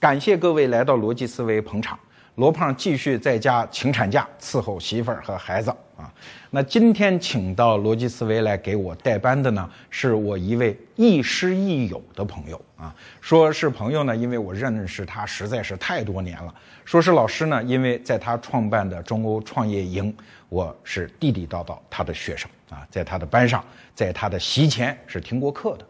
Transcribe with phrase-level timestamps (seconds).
[0.00, 1.98] 感谢各位来到逻辑思维捧场。
[2.36, 6.08] 罗胖继续在家请产假伺候媳妇儿和孩子啊。
[6.50, 12.94] 那今天请到逻辑思维来给我代班的呢，是我一位亦师亦友的朋友啊。
[13.20, 16.54] 说是朋友呢，因为我认识他实在是太多年了；
[16.84, 20.14] 说是老师呢，因为在他创办的中欧创业营，
[20.48, 23.64] 我是地地道道他的学生啊，在他的班上，
[23.96, 25.84] 在他的席前是听过课的。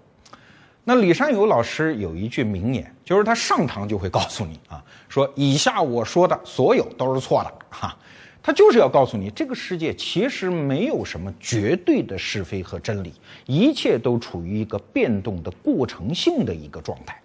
[0.88, 7.94] 那李善友老师有一句名言，就是他上堂就会告诉你啊，说以下我说的所有都是错的哈，
[8.42, 13.12] 他就是要告诉你，这个世界其实没有什么绝对的是非和真理，
[13.44, 17.20] 一切都处于一个变动的过程性的一个状态。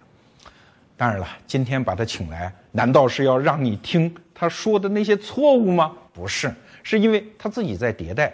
[0.94, 5.90] 当然了，今天把他请来，难道是要让你听他说的那些错误吗？
[6.12, 8.30] 不是，是因为他自己在迭代。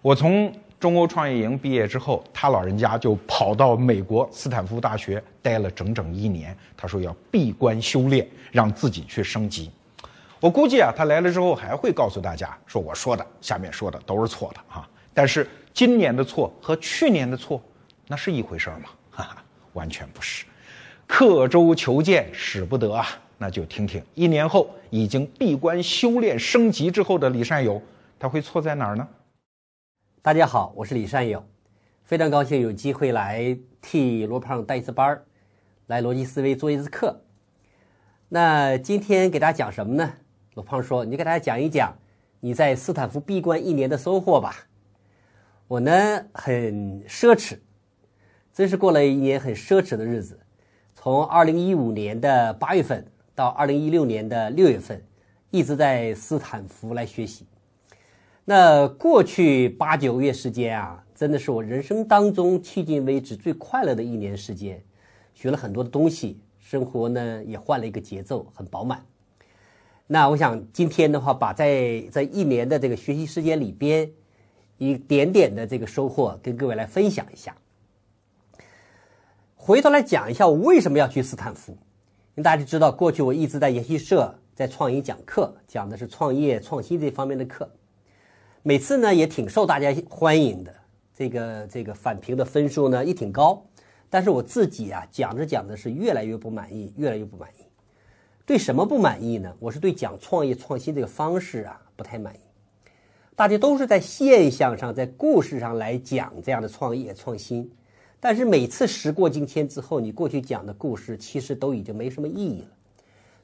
[0.00, 0.54] 我从。
[0.80, 6.56] 中欧创业营毕业之后，他老人家就跑到美国斯坦福大学待了整整一年。
[6.74, 9.70] 他说要闭关修炼，让自己去升级。
[10.40, 17.62] 我估计啊，他来了之后还会告诉大家说：“我说的下面说的都是错的啊。”但是今年的错和去年的错，
[18.06, 18.88] 那是一回事吗？
[19.10, 20.46] 哈哈，完全不是。
[21.06, 23.06] 刻舟求剑使不得啊！
[23.36, 27.82] 那就听听一年后已经闭关修炼升级之后的李善友，
[28.18, 29.06] 他会错在哪儿呢？
[30.22, 31.42] 大家好，我是李善友，
[32.04, 35.24] 非常高兴有机会来替罗胖带一次班儿，
[35.86, 37.22] 来逻辑思维做一次课。
[38.28, 40.12] 那今天给大家讲什么呢？
[40.52, 41.96] 罗胖说：“你给大家讲一讲
[42.40, 44.54] 你在斯坦福闭关一年的收获吧。”
[45.66, 45.90] 我呢
[46.34, 47.56] 很奢侈，
[48.52, 50.38] 真是过了一年很奢侈的日子。
[50.94, 55.02] 从二零一五年的八月份到二零一六年的六月份，
[55.48, 57.46] 一直在斯坦福来学习。
[58.50, 64.82] 那过去八九个月时间啊，真的是我人生当中迄今为止最快乐的一年时间，
[65.32, 69.06] 学了很多的东西，生活呢也换了一个节奏，很饱满。
[70.08, 74.10] 那我想今天的话，把在在一年的这个学习时间里边，
[74.78, 77.54] 一点点的这个收获跟各位来分享一下。
[79.54, 81.78] 回头来讲一下我为什么要去斯坦福，因
[82.38, 87.70] 为大家知道，过去我一直在研习社在创业讲课，讲的是创业创新这方面的课。
[88.62, 90.74] 每次呢也挺受大家欢迎的，
[91.14, 93.64] 这个这个反评的分数呢也挺高，
[94.10, 97.62] 但是我自己啊讲着讲的是越来越不满意，越来越不满意。
[98.44, 99.54] 对什么不满意呢？
[99.60, 102.38] 我是对讲创业创新这个方式啊不太满意。
[103.34, 107.70] 大家都是在现象上，在故事上来讲这样的创业创新，
[108.20, 112.68] 但是每次时过境迁之后，你过去讲的故事其实都已经没什么意义了。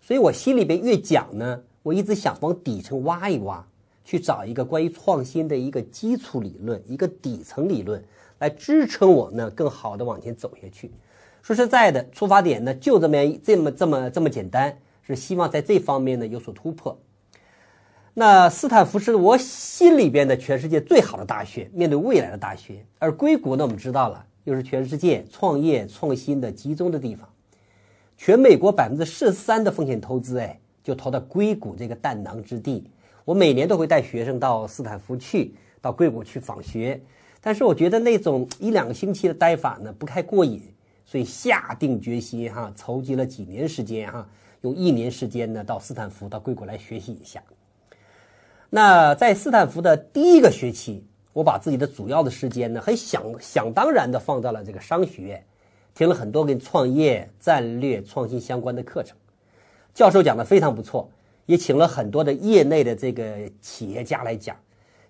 [0.03, 3.67] 所以我心里边越讲呢，我一直想往底层挖一挖。
[4.07, 8.01] 去找一个关于创新的一个基础理论，一个底层理论
[8.39, 10.93] 来支撑我呢，更好的往前走下去。
[11.43, 16.97] 说实在的，出发点呢就这么这么这么这么简单，是希望在这方面呢有所突破。
[18.15, 22.87] 那斯坦福是我心里边的全世界最好的大学，面对未来的大学。
[23.01, 27.29] 而硅谷呢，我们知道了，又是全世界创业创新的集中的地方。
[28.17, 32.89] 全美国百分之十三的风险投资，哎，就投到硅谷这个弹囊之地。
[33.27, 37.01] 我每年都会带学生到斯坦福去，到硅谷去访学，
[37.41, 40.63] 但是我觉得那种一两个星期的待法呢不太过瘾，
[41.05, 44.29] 所以下定决心哈，筹集了几年时间哈，
[44.61, 47.43] 用一年时间呢到斯坦福到硅谷来学习一下。
[48.71, 55.45] 那在斯坦福的第一个学期，我把自己的主要的时间呢很想想当然的放到了这个商学院，
[55.97, 59.17] 听了很多跟创业、战略、创新相关的课程，
[59.93, 61.11] 教授讲的非常不错。
[61.47, 64.57] 也请了很多的业内的这个企业家来讲，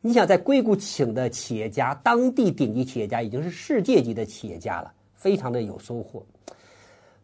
[0.00, 6.24] 你想在硅谷请的企业家，当地顶级企业家已经是世界级的企业家了，非常的有收获。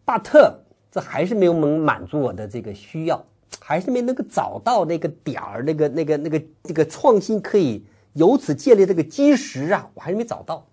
[0.05, 0.59] 巴特
[0.91, 3.25] 这还是没有能满足我的这个需要，
[3.61, 7.85] 还是没能够找到那个点儿，那个那个那个那个创新可以
[8.15, 10.67] 由此建立这个基石啊，我还是没找到。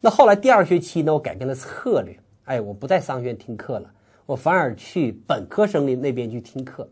[0.00, 3.92] 那后来第二学期呢，我改变了策略，哎，我不在商学院听课了，
[4.24, 6.88] 我反而去本科生的那边去听课。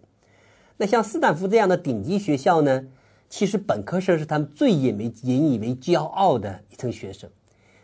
[0.80, 2.86] 那像斯坦福这样的顶级学校呢，
[3.28, 7.28] 其实本科生是他们最引为引以为骄傲的一层学生，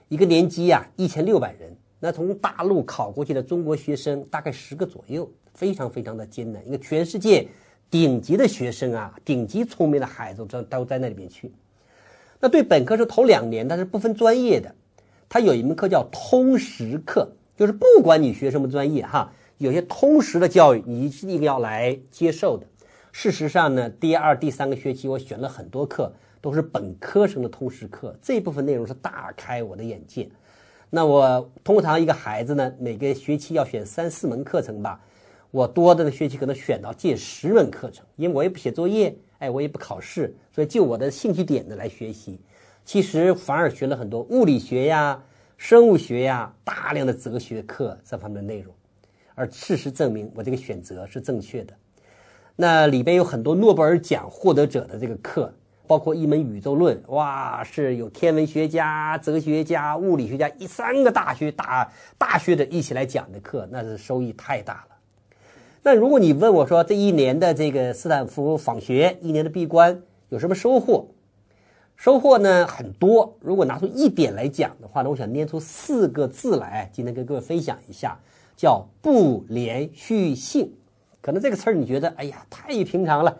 [0.08, 6.64] 一个年级呀一千六百人，那从大陆考过去的中国学生大概十个左右，非常非常的艰难。
[6.64, 7.48] 一个全世界
[7.90, 11.50] 顶级的学生啊，顶级聪明的孩子都都在那里面去。
[12.38, 14.72] 那对本科生头两年，他是不分专业的，
[15.28, 22.64] 他有一门课叫通识课，就是不管你学什么专业哈，有些通识的教育你一定要来接受的。
[23.16, 28.14] 事实上呢，第二、第三个学期我选了很多课，都是本科生的通识课。
[28.20, 30.28] 这部分内容是大开我的眼界。
[30.90, 35.00] 那我通常一个孩子呢，每个学期要选三四门课程吧。
[35.52, 42.40] 我多的学期可能选到近十门课程，因为我也不写作业，哎，我也不考试，所以就我的兴趣点的来学习。
[42.84, 45.22] 其实反而学了很多物理学呀、
[45.56, 48.74] 生物学呀、大量的哲学课这方面的内容。
[49.36, 51.72] 而事实证明，我这个选择是正确的。
[52.56, 55.52] 那里边有很多诺贝尔奖获得者的这个课，
[55.86, 64.96] 包括一门宇宙论，哇，是有天文学家、哲学家、物理学家一三个大学大大学的一起来讲的课，那是收益太大了。
[65.82, 71.08] 那如果你问我说这一年的这个斯坦福访学，一年的闭关有什么收获？
[71.96, 73.36] 收获呢很多。
[73.40, 78.18] 如果拿出一点来讲的话呢，我想念出四个字来，今天跟各位分享一下。
[78.56, 80.72] 叫不连续性，
[81.24, 83.34] 可能这个词儿你觉得哎呀太平常了，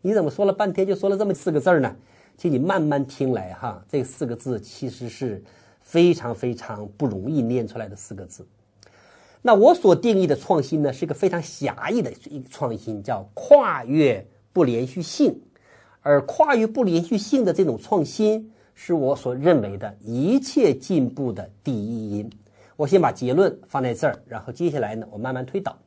[0.00, 1.94] 你怎么说了半天就说了这么四个字儿呢？
[2.36, 5.40] 请你慢慢听来哈，这四个字其实是
[5.80, 8.44] 非常非常不容易念出来的四个字。
[9.40, 15.40] 那我所定义的创新呢，是一个非常狭义的一个创新，叫跨越不连续性，
[16.00, 22.28] 而跨越不连续性的这种创新，是我所认为的一切进步的第一因。
[22.74, 25.78] 我先把结论放在这儿，然后接下来呢，我慢慢推导。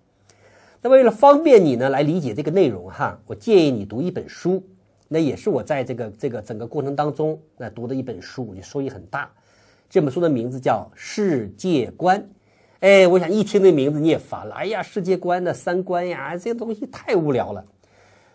[0.81, 4.63] 那为了方便你呢来理解这个内容哈，我建议你读一本书，
[5.07, 9.31] 那也是我在这个这个整个过程当中那读的一本书，我就收益很大。
[9.89, 12.19] 这本书的名字叫《世界观》。
[12.80, 17.63] 哎，我想一听这名字你也烦了，哎呀，世界观的三观呀，这些东西太无聊了。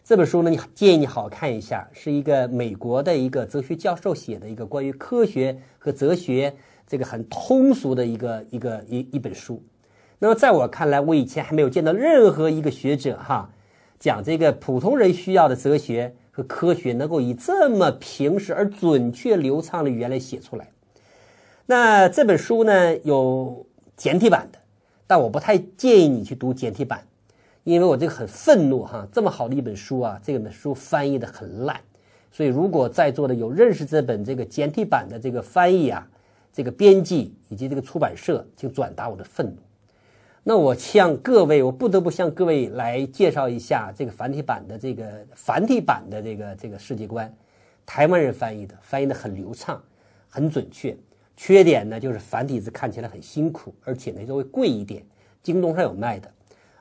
[0.05, 6.55] 这本书呢，你建议你好好看一下，是一个美国的一个哲学教授写的一个关于科学和哲学。
[6.87, 9.61] 这个很通俗的一个一个一一本书，
[10.19, 13.51] 那么在我看来，我以前还没有见到任何一个学者哈
[13.99, 20.69] 讲这个普通人需要的哲学和科学能够以这么平实而准确流畅的语言来写出来。
[21.67, 23.67] 那这本书呢有
[23.97, 24.59] 简体版的，
[25.07, 27.03] 但我不太建议你去读简体版，
[27.65, 31.81] 因为我这个很愤怒哈，这么好的一本书啊，这本书翻译的很烂，
[32.33, 36.09] 所以如果在座的有认识这本这个简体版的这个翻译啊。
[36.53, 39.57] 这个编辑以及这个出版社，请转达我的愤怒。
[40.49, 47.35] 那我向各位，我不得不向各位来介绍一下这个繁体版的这个繁体版的这个这个世界观，
[47.85, 49.83] 台湾人翻译的，翻译的很流畅，
[50.29, 50.97] 很准确。
[51.37, 55.03] 缺点呢，就是繁体字看起来很辛苦，而且呢稍微贵一点。
[55.43, 56.31] 京东上有卖的，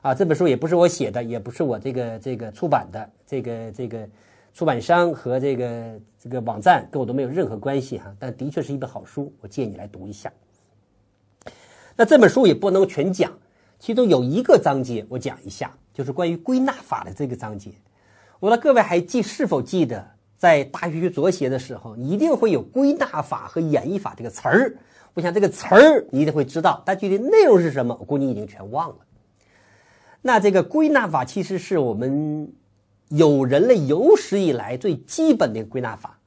[0.00, 4.08] 啊，这本书也不是我写的，也不是我这个这个出版的，这个这个。
[4.54, 10.32] 出版商和这个这个网站跟我都没有任何关系哈，但的确是一本好书，我建议你来读一下。
[11.94, 13.30] 那这本书也不能全讲，
[13.78, 17.70] 其中有一个章节我讲一下，就是关于归纳法的这个章节。
[18.40, 20.06] 我的各位还记是否记得，
[20.36, 24.76] 在大学学左写的时候，一定会有归纳法和演绎法这个词儿。
[25.14, 28.96] 我想这个词儿你一定会知道，但具体内容是什么，我估计你已经全忘了。
[30.22, 32.52] 那这个归纳法其实是我们。
[33.10, 36.18] 有人类有史以来最基本的归纳法，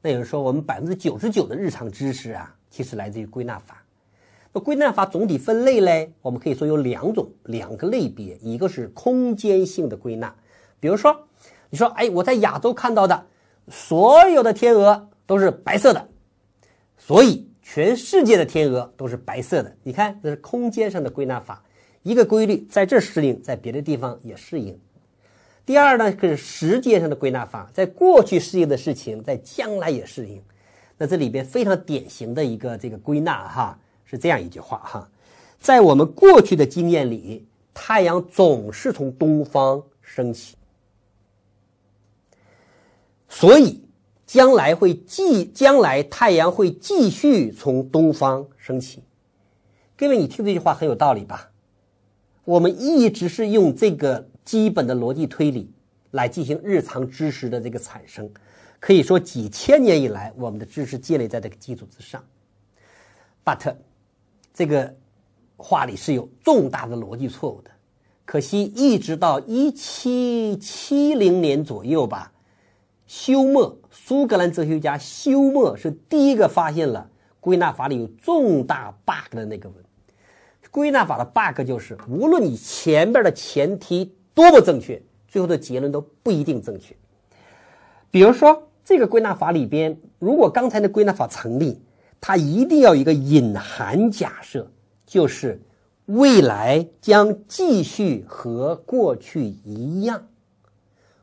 [0.00, 3.83] 那有人说我们百分之九十九的日常知识啊，其实来自于归纳法。
[4.60, 10.34] 归纳法总体分类嘞，我们可以说有两种，两个类别，一个是空间性的归纳，
[10.78, 11.26] 比如说，
[11.70, 13.26] 你说，哎，我在亚洲看到的
[13.68, 16.08] 所有的天鹅都是白色的，
[16.96, 19.76] 所以全世界的天鹅都是白色的。
[19.82, 21.64] 你看，这是空间上的归纳法，
[22.02, 24.78] 一个规律在这适应，在别的地方也适应。
[25.66, 30.40] 第二呢，是时间上的归纳法，在过去适应的事情，在将来也适应。
[30.98, 33.78] 那这里边非常典型的一个这个归纳哈，
[34.14, 35.10] 是这样一句话哈，
[35.58, 40.56] 在我们过去的经验里，太阳总是从东方升起，
[43.28, 43.82] 所以
[44.26, 49.02] 将来会继将来太阳会继续从东方升起。
[49.96, 51.50] 各位，你听这句话很有道理吧？
[52.44, 54.28] 我们一直是用这个。
[54.44, 55.72] 基本的逻辑推理
[56.10, 58.30] 来进行日常知识的这个产生，
[58.78, 62.22] 可以说几千年以来，我们的知识建立在这个基础之上。
[63.42, 63.74] But，
[64.54, 64.94] 这个
[65.58, 67.70] 话里是有重大的逻辑错误的。
[68.24, 72.32] 可惜，一直到一七七零年左右吧，
[73.06, 79.84] 休谟，苏格兰哲学家休谟是第一个发现了归纳法里有重大 bug 的那个人。
[80.70, 84.14] 归纳法的 bug 就是，无论你前边的前提。
[84.36, 86.92] 多么正确，最后的结论都不一定正确。
[88.10, 91.80] 比如说，这个归纳法里边，如果刚才的归纳法成立，
[92.20, 94.70] 它一定要有一个隐含假设，
[95.06, 95.60] 就是
[96.06, 100.26] 未来将继续和过去一样。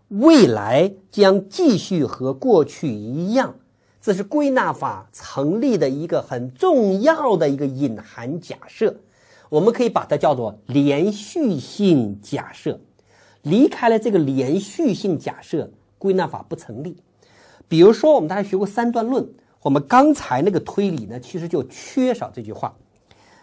[0.09, 3.55] 未来将继续和过去一样，
[4.01, 8.95] 这是归纳法成立的一个很重要的一个隐含假设。
[9.49, 12.79] 我们可以把它叫做连续性假设。
[13.43, 16.95] 离开了这个连续性假设，归纳法不成立。
[17.67, 19.27] 比如说，我们大家学过三段论，
[19.61, 22.75] 我们刚才那个推理呢，其实就缺少这句话。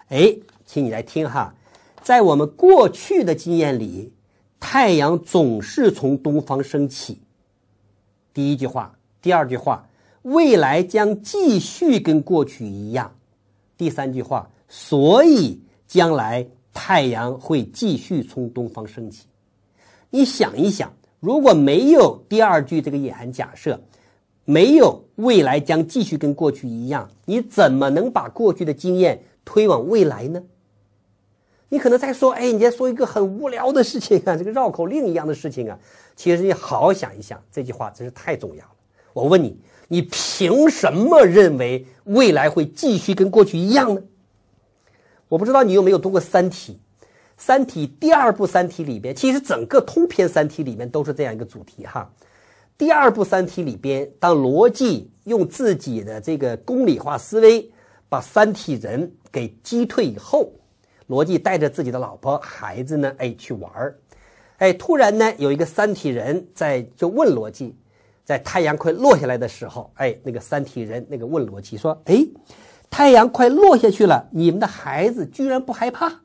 [0.08, 0.34] 哎，
[0.66, 1.54] 请你来听哈，
[2.02, 4.12] 在我们过去的经验里，
[4.58, 7.20] 太阳总是从东方升起。
[8.34, 9.88] 第一句话，第二句话，
[10.22, 13.14] 未来将继续跟过去一样。
[13.76, 19.26] 第三句话，所以将来太阳会继续从东方升起。
[20.10, 23.80] 你想一想，如果没有第二句这个隐含假设，
[24.50, 30.42] 没有未来将继续跟过去一样，你怎么能把过去的经验推往未来呢？
[31.68, 35.78] 你可能在说，哎，你在说一个很无聊的事情啊，这个绕口令一样的事情啊。
[36.16, 38.70] 其实你好好想一想，这句话真是太重要了。
[39.12, 39.54] 我问你，
[39.88, 44.02] 你凭什么认为未来会继续跟过去一样呢？
[45.28, 46.72] 我不知道你有没有读过《三体》。
[47.36, 52.10] 《三体》第二部《三体》里边，其实整个通篇《三体》里面都是这样一个主题哈。
[52.78, 57.68] 第二部《三体》里边，当罗辑用自己的这个公理化思维
[58.08, 60.52] 把三体人给击退以后，
[61.08, 63.98] 罗辑带着自己的老婆孩子呢，哎，去玩儿，
[64.58, 67.74] 哎，突然呢，有一个三体人在就问罗辑，
[68.24, 72.24] 在太阳快落下来的时候，哎，那个三体人那个问罗辑说，哎，
[72.88, 76.20] 太阳快落下去了，你们的孩子居然不害怕？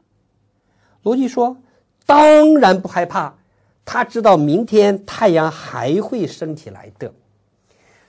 [1.01, 1.57] 罗辑说
[2.05, 3.39] ：“当然不害怕，
[3.85, 7.13] 他知道明天太阳还会升起来的。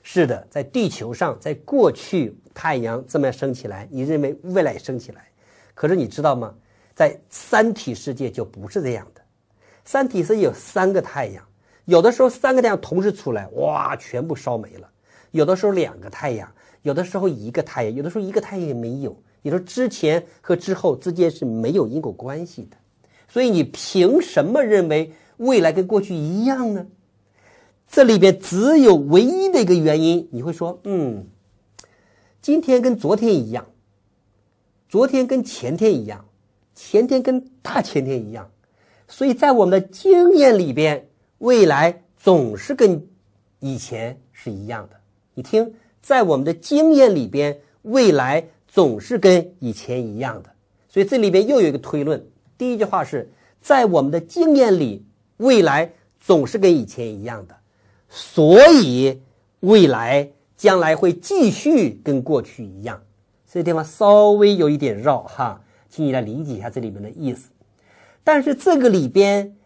[0.02, 5.26] 是的，在地球上，在过去太阳这么样升起来，你认为未来升起来？
[5.74, 6.54] 可是你知道吗？
[6.94, 9.20] 在三体世界就不是这样的。
[9.84, 11.42] 三体世界有三个太阳，
[11.86, 14.86] 有的时候三个太阳同时出来，哇，全部烧没了；
[15.32, 16.52] 有的时候两个太阳，
[16.82, 19.16] 有的时候一个太阳，有的时候一个太阳也没有。
[19.42, 22.76] 你说之前和之后之间是没有因果关系的。”
[23.26, 26.86] 所以你凭什么认为未来跟过去一样呢？
[27.86, 31.26] 这里边只有唯一的一个原因，你会说，嗯，
[32.40, 33.66] 今天跟昨天一样，
[34.88, 36.24] 昨天跟前天一样，
[36.74, 38.50] 前天跟大前天一样，
[39.06, 43.06] 所以在我们的经验里边，未来总是跟
[43.60, 44.96] 以前是一样的。
[45.34, 50.50] 你听，在我们的经验里边，未来总是跟以前一样的，
[50.88, 52.26] 所以这里边又有一个推论。
[52.56, 55.04] 第一句话是在我们的经验里，
[55.38, 57.56] 未来总是跟以前一样的，
[58.08, 59.20] 所以
[59.60, 63.02] 未来将来会继续跟过去一样。
[63.50, 67.50] 这地方稍微有一点绕哈，请你来理解一下这里面的意思。
[68.22, 69.56] 但是这个里边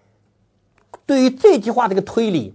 [1.07, 2.55] 对于这句话这个推理，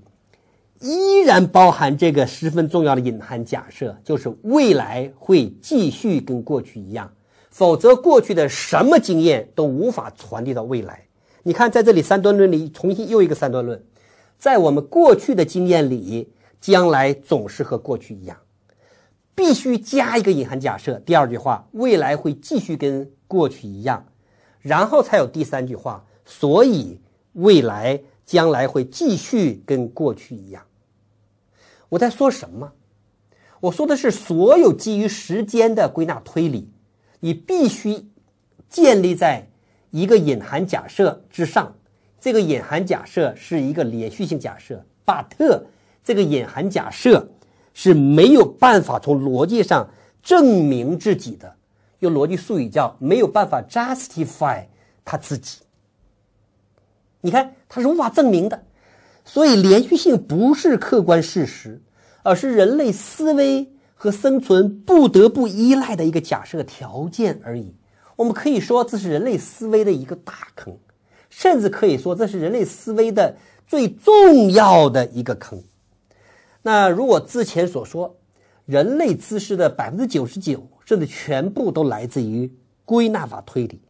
[0.80, 7.12] 依然包含这个十分重要的隐含假设，就是未来会继续跟过去一样。
[7.50, 11.06] 否则，过去的什么经验都无法传递到未来。
[11.44, 13.84] 你看，在这里三段论里，重新又一个三段论，
[14.38, 16.32] 在我们过去的经验里，
[16.62, 18.38] 将来总是和过去一样，
[19.36, 21.00] 必须加一个隐含假设。
[21.00, 24.06] 第二句话，未来会继续跟过去一样，
[24.62, 27.00] 然后才有第三句话，所以
[27.34, 30.64] 未来将来会继续跟过去一样。
[31.90, 32.72] 我在说什么？
[33.60, 36.70] 我说的是所有基于时间的归纳推理。
[37.20, 38.06] 你必须
[38.70, 39.48] 建立在
[39.94, 41.72] 一个隐含假设之上，
[42.20, 44.84] 这个隐含假设是一个连续性假设。
[45.06, 45.64] 巴特
[46.04, 47.30] 这个隐含假设
[47.76, 49.88] 是没有办法从逻辑上
[50.24, 51.54] 证明自己的，
[52.00, 54.64] 用逻辑术语叫没有办法 justify
[55.06, 55.60] 他自己。
[57.22, 58.64] 你看，他是无法证明的，
[59.24, 61.80] 所以连续性不是客观事实，
[62.24, 63.70] 而是人类思维。
[63.96, 67.74] 和生存不得不依赖的一个假设条件而已。
[68.16, 70.78] 我们可以说这是人类思维的一个大坑，
[71.30, 75.64] 甚至可以说这是人类思维的最重要的一个坑。
[76.62, 78.16] 那如果之前所说，
[78.66, 82.50] 人类知识的百分之九十九甚至全部都来自于
[82.86, 83.82] 归纳法推理，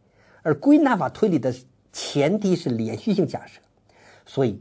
[0.42, 1.54] 而归纳法推理的
[1.92, 3.60] 前提是连续性假设，
[4.26, 4.60] 所以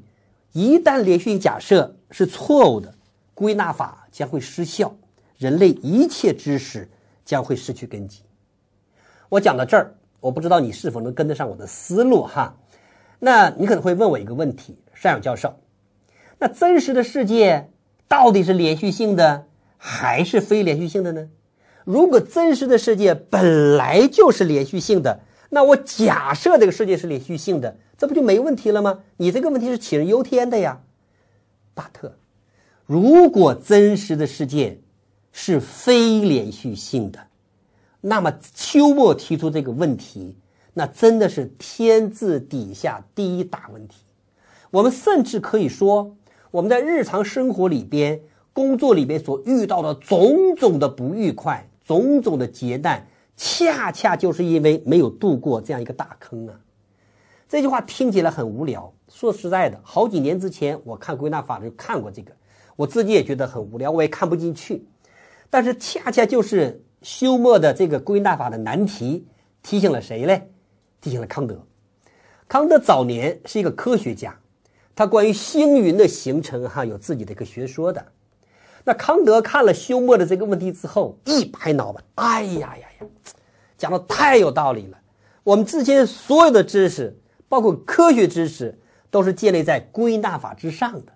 [0.51, 2.93] 一旦连续性假设是错误的，
[3.33, 4.95] 归纳法将会失效。
[5.37, 6.87] 人类一切知识
[7.25, 8.19] 将会失去根基。
[9.33, 12.55] 我讲到这儿，我不知道你是否能跟得上我的思路哈。
[13.17, 15.55] 那你可能会问我一个问题，单勇教授，
[16.37, 17.71] 那真实的世界
[18.07, 21.29] 到底是连续性的还是非连续性的呢？
[21.83, 28.99] 如果真实的世界本来就是连续性的，那我假设这个世界是连续性的，这不就没问题了吗？
[29.17, 30.81] 你这个问题是杞人忧天的呀，
[31.73, 32.19] 巴特。
[32.85, 34.79] 如果真实的世界，
[35.31, 37.19] 是非连续性的，
[38.05, 40.35] 那么秋末提出这个问题，
[40.73, 44.03] 那真的是天字底下第一大问题。
[44.71, 46.13] 我们甚至可以说，
[46.51, 48.19] 我们在日常生活里边、
[48.51, 53.07] 工作里边所遇到的种种的不愉快、种种的劫难，
[53.37, 56.59] 恰恰就是因为没有度过这样一个大坑啊。
[57.47, 58.93] 这句话听起来很无聊。
[59.07, 62.33] 说实在的，好几年之前我看归纳法就看过这个，
[62.75, 64.85] 我自己也觉得很无聊，我也看不进去。
[65.49, 69.27] 但是恰恰就是休谟的这个归纳法的难题，
[69.61, 70.49] 提醒了谁嘞？
[70.99, 71.63] 提醒了康德。
[72.47, 74.35] 康德早年是一个科学家，
[74.95, 78.03] 他关于星云的形成哈有自己的一个学说的。
[78.83, 83.07] 那康德看了休谟的这个问题之后，一拍脑门，哎呀呀呀，
[83.77, 84.97] 讲的太有道理了。
[85.43, 87.19] 我们之前所有的知识。
[87.49, 88.75] 包括科学知识
[89.11, 91.13] 都是建立在归纳法之上的，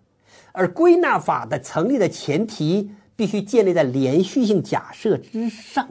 [0.51, 5.89] 而归纳法的成立的前提必须建立在连续性假设之上。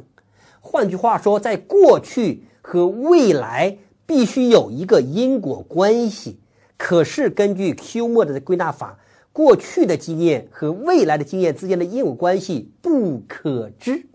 [0.63, 6.39] 换句话说，在过去和未来必须有一个因果关系。
[6.79, 8.99] 可是根据休谟的归纳法，
[9.33, 14.07] 过去的经验和未来的经验之间的因果关系不可知，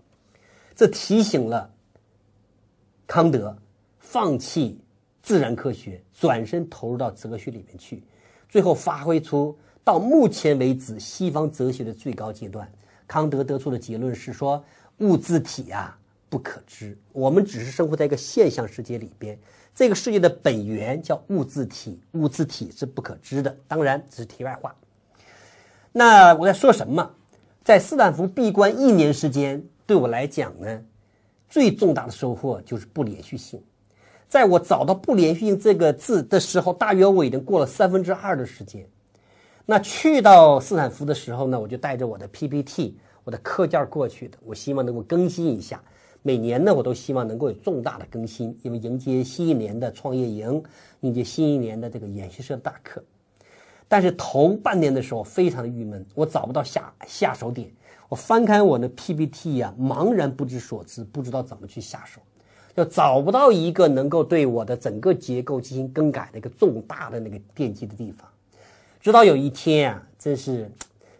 [0.74, 1.70] 这提醒了
[3.06, 3.56] 康德
[4.00, 4.80] 放弃。
[5.24, 8.02] 自然科学转身投入到哲学里面去，
[8.48, 12.68] 最后发挥出到目前为止西方哲学的最高阶段。
[13.12, 14.64] 康德得出的结论是说，
[15.00, 15.98] 物自体啊
[16.30, 19.38] 不可知，我们只是生活在一个现象世界里边，
[19.74, 23.54] 这个世界的本源叫物自体，物自体是不可知的。
[23.68, 24.74] 当然，这是题外话。
[25.92, 27.10] 那我在说什么？
[27.62, 30.82] 在斯坦福闭关一年时间，对我来讲呢，
[31.50, 33.62] 最重大的收获就是不连续性。
[34.26, 38.88] 在我找到“不连续性”这个字的时候，大约我已经过了三分之二的时间。
[39.64, 44.36] 那去到斯坦福的时候呢，我就带着我的 PPT、我的课件过去的。
[44.44, 45.82] 我希望能够更新一下。
[46.22, 50.62] 每年呢，我都希望能够有重大的更新，因为迎接新一年的创业营，
[51.00, 53.02] 迎接新一年的这个研习社大课。
[53.88, 57.70] 但是头半年的时候非常的郁闷，我找不到下下手点。
[58.08, 62.20] 我翻开我的 PPT 呀，茫然不知所知，不知道怎么去下手。
[62.74, 68.26] 就找不到一个能够对我的整个结构进行更改的一个重大的那个奠基的地方。
[69.02, 70.70] 直到有一天啊，真是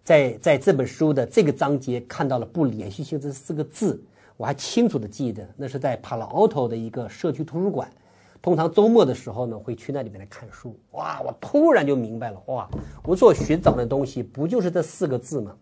[0.05, 4.01] 在在这本书的这个章节看到了“不连续性”这四个字，
[4.37, 7.91] 我还清楚的记得，那是在帕劳奥托的一个社区图书馆。
[8.41, 10.79] 通常周末的时候呢，会去那里面来看书。
[10.93, 12.71] 哇，我突然就明白了，哇，
[13.03, 15.53] 我所寻找的东西不就是这四个字吗？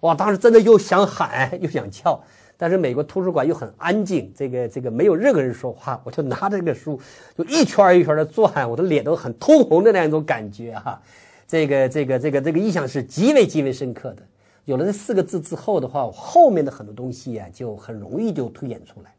[0.00, 2.18] 哇，当时真的又想喊又想叫。
[2.56, 6.98] 但是美国图书馆又很安静，这个这个没有任何人说话，我就拿着这个书
[7.36, 11.00] 就一圈一圈的转，我的脸都很通红的那样一种感觉哈，
[11.48, 14.22] 这个这个这个这个印象是极为极为深刻的。
[14.66, 19.14] 有了这四个字之后的话，后面的很多东西呀就很容易就推演出来。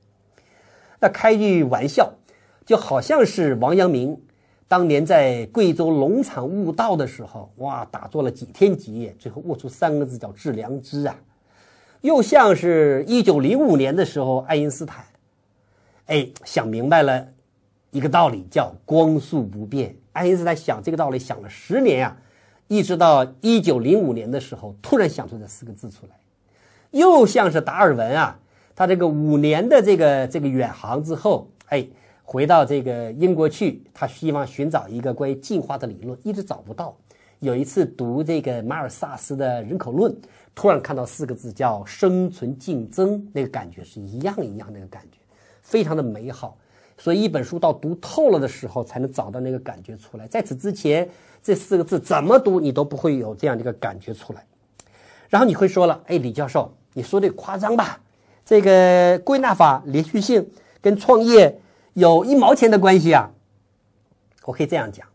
[1.00, 2.14] 那开句玩笑，
[2.68, 4.16] 就好像是王阳明
[4.68, 11.20] 当年在贵州农场悟道的时候，哇，打坐了几天几夜，最后悟出三个字叫致良知啊。
[12.02, 15.04] 又像是一九零五年的时候，爱因斯坦，
[16.06, 17.28] 哎，想明白了
[17.90, 19.96] 一个道理，叫光速不变。
[20.14, 22.18] 爱因斯坦想这个道理想了十年呀，
[22.68, 26.12] 一直到一九零五年的时候，突然想出这四个字出来。
[26.92, 28.40] 又像是达尔文啊，
[28.76, 31.88] 他这个五年的这个这个远航之后，哎，
[32.24, 36.96] 回到这个英国去，他希望寻找一个关于进化的理论，一直找不到。
[37.40, 40.16] 有一次读这个马尔萨斯的人口论。
[40.56, 45.18] 突然看到四个字叫“生存竞争”，那个感觉是一样一样，那个感觉
[45.62, 46.58] 非常的美好。
[47.00, 50.28] 所以一本书到读透了的时候，才能找到那个感觉出来。
[50.28, 51.10] 在此之前，
[51.42, 54.46] 这四个字怎么读你都不会有这样的一个感觉出来。
[55.30, 58.02] 然后你会说了：“哎，李教授，你说的夸张吧？
[58.44, 60.46] 这个归纳法连续性
[60.82, 61.58] 跟创业
[61.94, 63.32] 有一毛钱的关系啊？”
[64.44, 65.08] 我可以这样讲：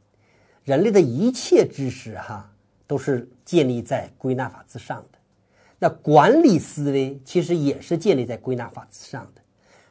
[0.65, 2.51] 人类的一切知识哈，
[2.87, 5.19] 都是建立在归纳法之上的。
[5.81, 9.43] 那管理思维其实也是建立在归纳法之上的，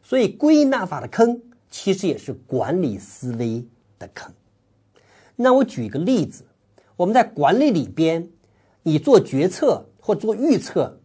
[0.01, 1.39] 所以归纳法的坑
[1.73, 3.65] 其实也是管理思维
[3.97, 4.31] 的坑。
[5.35, 6.45] 那我举一个例子，
[6.95, 8.29] 我们在管理里边，
[8.83, 10.99] 你做决策或做预测，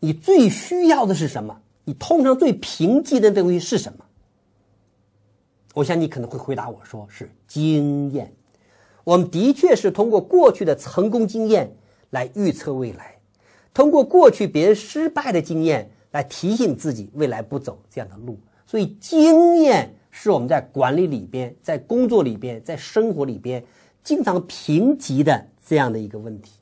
[0.00, 1.62] 你最需要的是什么？
[1.84, 4.04] 你通常最凭借的东西是什么？
[5.74, 8.34] 我想你可能会回答我说是经验。
[9.04, 11.76] 我们的确是通过过去的成功经验
[12.10, 13.20] 来预测未来。
[13.72, 18.36] 通过过去别人失败的经验来提醒自己未来不走这样的路，
[18.72, 23.62] 所以经验是我们在管理里边、在工作里边、在生活里边
[24.02, 26.52] 经常评级的这样的一个问题。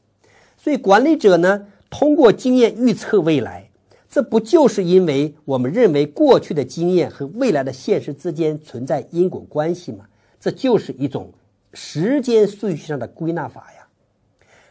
[0.57, 3.71] 所以管理者呢，通过经验预测未来，
[4.09, 10.07] 这不就是因为我们认为过去的经验和未来的现实之间存在因果关系吗？
[10.41, 11.33] 这就是一种
[11.75, 13.87] 时间顺序上的归纳法呀。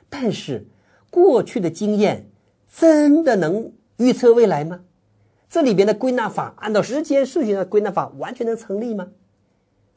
[0.09, 0.67] 但是，
[1.09, 2.27] 过去的经验
[2.69, 4.81] 真的能预测未来吗？
[5.49, 9.07] 这里边的归纳法按照时间顺序的归纳法完全能成立吗？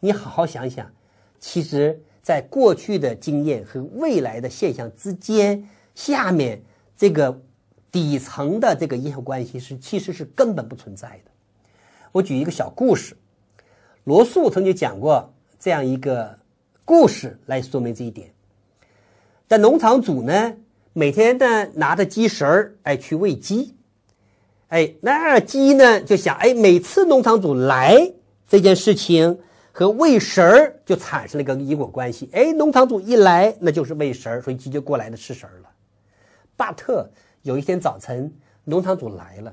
[0.00, 0.90] 你好好想想，
[1.38, 6.62] 其实，在过去的经验和未来的现象之间，下面
[6.96, 7.42] 这个。
[7.92, 11.30] 底层的这个因果关系是其实是根本不存在的。
[12.10, 13.14] 我举一个小故事，
[14.04, 16.38] 罗素曾经讲过这样一个
[16.86, 18.32] 故事来说明这一点。
[19.46, 20.54] 在农场主呢，
[20.94, 23.76] 每天呢拿着鸡食儿哎去喂鸡，
[24.72, 28.10] 哎那鸡呢就想哎每次农场主来
[28.48, 29.38] 这件事情
[29.70, 35.68] 和喂食儿就产生了一个因果关系，哎农场主一来那就是喂食儿，所以鸡就过来的吃食儿了。
[36.56, 37.08] 巴特。
[37.42, 38.32] 有一天早晨，
[38.62, 39.52] 农场主来了，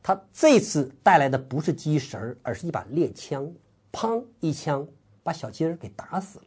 [0.00, 3.52] 他这次带来的不是鸡食儿，而是一把猎枪，
[3.92, 4.86] 砰一枪
[5.24, 6.44] 把小鸡儿给打死了。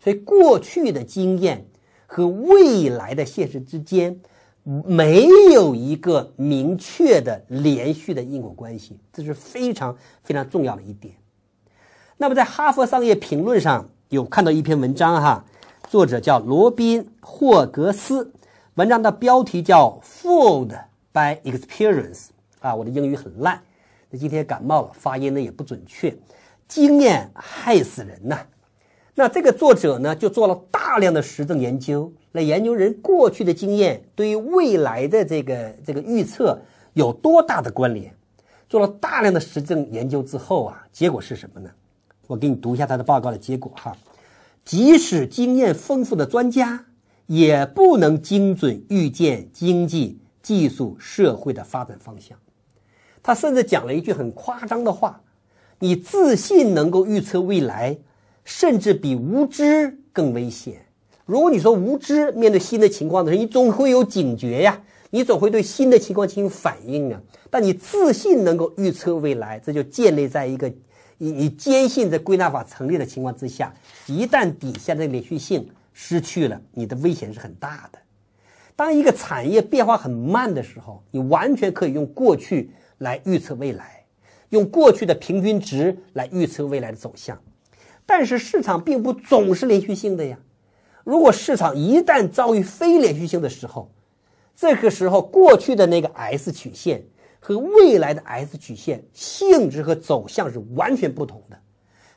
[0.00, 1.66] 所以，过去的经验
[2.06, 4.18] 和未来的现实之间
[4.66, 11.14] 没有一个明确的连续的因果关系，这是非常非常重要的一点。
[12.16, 15.44] 那么，在《哈佛商业评论》上有看到一篇文章，哈，
[15.88, 18.32] 作者叫罗宾霍格斯。
[18.74, 20.76] 文章的标题叫 “Fooled
[21.12, 22.26] by Experience”，
[22.58, 23.62] 啊，我的英语很烂，
[24.10, 26.12] 那今天感冒了，发音呢也不准确。
[26.66, 28.40] 经验害死人呐！
[29.14, 36.56] 那这个作者呢，就做了大量的实证研究，来研究人过去的经验对于未来的这个这个预测
[36.92, 38.14] 有多大的关联。
[38.68, 41.68] 做了大量的实证研究之后啊，结果是什么呢？
[42.28, 43.96] 我给你读一下他的报告的结果哈。
[44.64, 46.84] 即使经验丰富的专家。
[47.28, 52.38] 也不能精准预见经济、技术、社会的发展方向。
[53.20, 55.20] 他甚至讲了一句很夸张的话
[55.80, 57.98] ：“你自信能够预测未来，
[58.44, 60.85] 甚至比无知更危险。
[61.26, 67.20] 如果你说无知，面对新的情况的时候，你总会有警觉呀，你总会对新的情况进行反应啊。
[67.50, 70.72] 但你自信能够预测未来，这就建立在一个
[71.18, 73.74] 你你坚信这归纳法成立的情况之下。
[74.06, 77.98] 一旦底下的连续性。”失去了，你的危险是很大的。
[78.76, 84.04] 当一个产业变化很慢的时候，你完全可以用过去来预测未来，
[84.50, 87.40] 用过去的平均值来预测未来的走向。
[88.04, 90.36] 但是市场并不总是连续性的呀。
[91.06, 93.92] 如果市场一旦遭遇非连续性的时候，
[94.56, 97.06] 这个时候过去的那个 S 曲线
[97.38, 101.56] 和未来的 S 曲线性质和走向是完全不同的。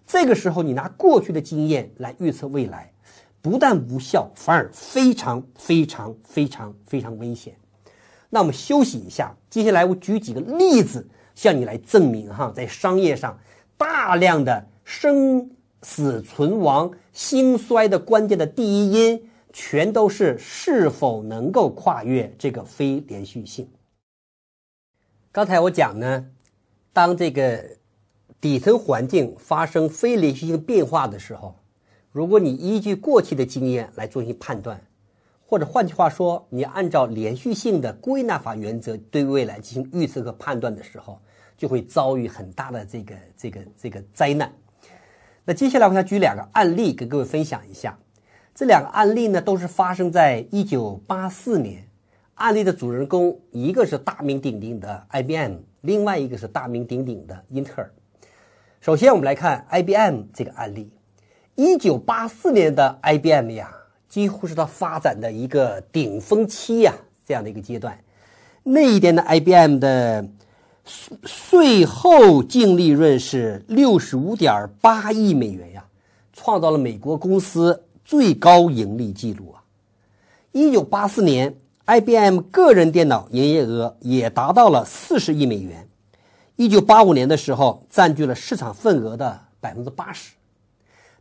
[0.08, 2.92] 这个时候，你拿过去的经验来预测未来。
[3.44, 7.56] 不但无效，反而非常非常非常非常危险。
[8.32, 13.40] 那我们休息一下，接下来我举几个例子向你来证明哈，在商业上
[13.78, 23.68] 大量的生死存亡、兴衰的关键的第一因，全都是是否能够跨越这个非连续性。
[25.32, 26.26] 刚才我讲呢，
[26.92, 27.64] 当这个
[28.42, 31.56] 底层环境发生非连续性变化的时候。
[32.12, 34.82] 如果你依据过去的经验来进行判断，
[35.46, 41.22] 或者换句话说，你按照连续性的归纳法原则对未来进行预测和判断的时候，
[41.56, 44.52] 就会遭遇很大的这个这个这个灾难。
[45.50, 47.98] 那接下来我想举两个案例跟各位分享一下。
[48.54, 51.84] 这两个案例呢，都是发生在一九八四年。
[52.36, 57.92] 案例的主人公一个是大名鼎鼎的 IBM，另外一个是大名鼎鼎的英特尔。
[58.80, 60.92] 首先，我们来看 IBM 这个案例。
[61.56, 63.74] 一九八四年的 IBM 呀，
[64.08, 66.94] 几乎是它发展的一个顶峰期呀，
[67.26, 67.98] 这样的一个阶段。
[68.62, 70.30] 那一年的 IBM 的
[71.24, 75.86] 税后净利润是六十五点八亿美元呀，
[76.34, 79.62] 创造了美国公司最高盈利记录啊。
[80.52, 85.88] 一九八四年，IBM 个人电脑营业额也达到了四十亿美元。
[86.56, 90.34] 一九八五年的时候，占据了市场份额的百分之八十。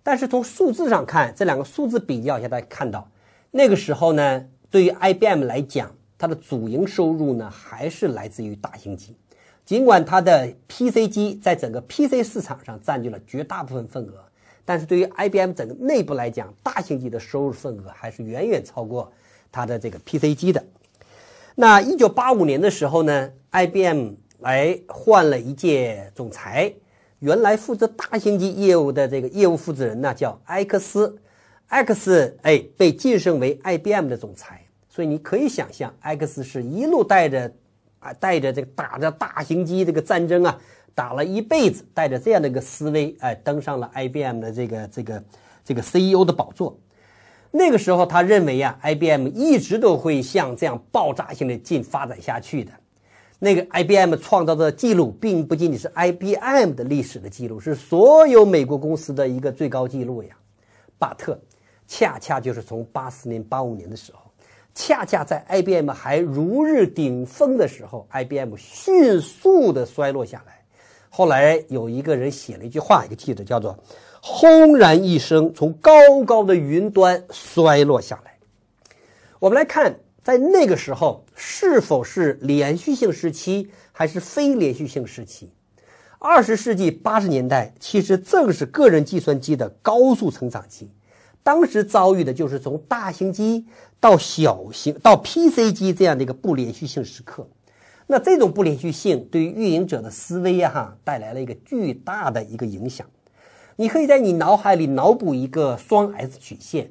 [0.03, 3.07] 但是从数字上看，这两个数字比较一下，大家看到，
[3.51, 9.15] 那个时候呢，对于 IBM 来讲，它的主营收入呢还是来自于大型机，
[9.69, 14.25] 尽管它的 PC 机在整个 PC 市场上占据了绝大部分份额，
[14.65, 19.13] 但是对于 IBM 整个内部来讲，大型机的收入份额还是远远超过
[19.53, 20.65] 它的这个 PC 机的。
[21.55, 26.73] 那一九八五年的时候呢，IBM 来换了一届总裁。
[27.19, 31.19] 原来负责大型机业务的这个业务负责人呢，叫埃克斯，
[31.67, 34.65] 埃克斯哎被晋升为 IBM 的总裁。
[34.89, 37.53] 所以你可以想象，埃克斯是一路带着
[38.01, 40.59] 啊，带着这个打着大型机这个战争啊，
[40.95, 45.25] 打了一辈子，带着这样的一个思维，哎，登上了 IBM 的这个这个
[45.65, 46.79] 这个 CEO 的宝座。
[47.51, 52.73] 那个时候，他认为呀，IBM 一直都会像这样爆炸性的进发展下去的。
[53.39, 60.31] 那个 IBM 创造的记录，并不仅仅是 IBM 的历史的记录，是所有美国公司的一个最高记录呀。
[60.99, 61.41] 巴特，
[61.87, 64.28] 恰恰就是从八四年、八五年的时候，
[64.81, 70.63] 恰恰在 IBM 还如日顶峰的时候，IBM 迅速的衰落下来。
[71.11, 73.77] 后来有一个人写了一句话，一个记者叫做。
[74.23, 75.91] 轰然一声，从高
[76.25, 78.39] 高的云端摔落下来。
[79.41, 85.51] 我们来看，在那个时候是否是连续性时期，还是非连续性时期？
[86.21, 90.89] 二十世纪八十年代，其实正是个人计算机的高速成长期。
[91.49, 93.65] 当时遭遇的就是从大型机
[93.99, 97.49] 到小型到 PC 机这样的一个不连续性时刻。
[98.07, 103.07] 那这种不连续性对于运营者的思维呀，哈，带来了一个巨大的一个影响。
[103.77, 106.91] 你可以在你脑海里脑补一个双 S 曲线，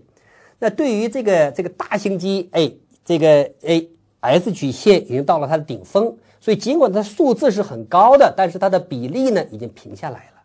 [0.58, 2.72] 那对于这个这个大型机，哎，
[3.06, 3.86] 这个哎
[4.22, 10.37] S 曲线已经到了它的顶峰，所以尽管它数字是很高的，但是它的比例呢已经平下来了。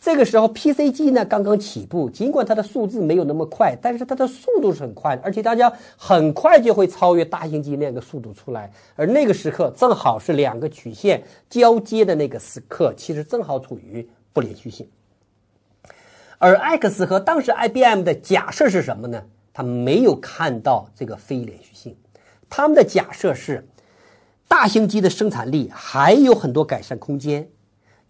[0.00, 8.70] 这个时候 PC 机呢刚刚起步，尽管它的数字没有那么快，但是它的速度是很快的，而且大家很快就会超越大型机那个速度出来。
[8.94, 14.88] 而那个时刻正好是两个曲线交接的那个时刻，其实正好处于不连续性。
[16.38, 19.22] 而 X 和当时 IBM 的假设是什么呢？
[19.52, 21.96] 他没有看到这个非连续性，
[22.48, 23.66] 他们的假设是
[24.46, 27.50] 大型机的生产力还有很多改善空间，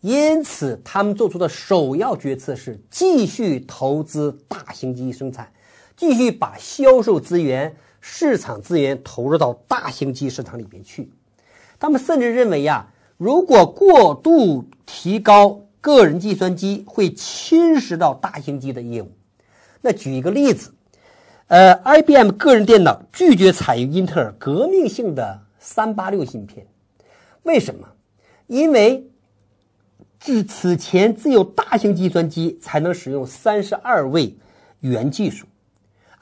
[0.01, 5.53] 因此他们做出的首要决策是继续投资大型机生产，
[5.97, 11.11] 继续把销售资源、市场资源投入到大型机市场里边去。
[11.79, 15.63] 他们甚至认为呀，如果过度提高。
[15.81, 19.13] 个人计算机会侵蚀到大型机的业务。
[19.81, 20.75] 那举一个例子，
[21.47, 26.67] 呃，IBM 个人电脑拒绝采用英特尔革命性的三八六芯片，
[27.45, 27.87] 为什么？
[28.49, 29.09] 因为
[30.21, 34.37] 至此前只有大型计算机才能使用三十二位
[34.81, 35.47] 元技术。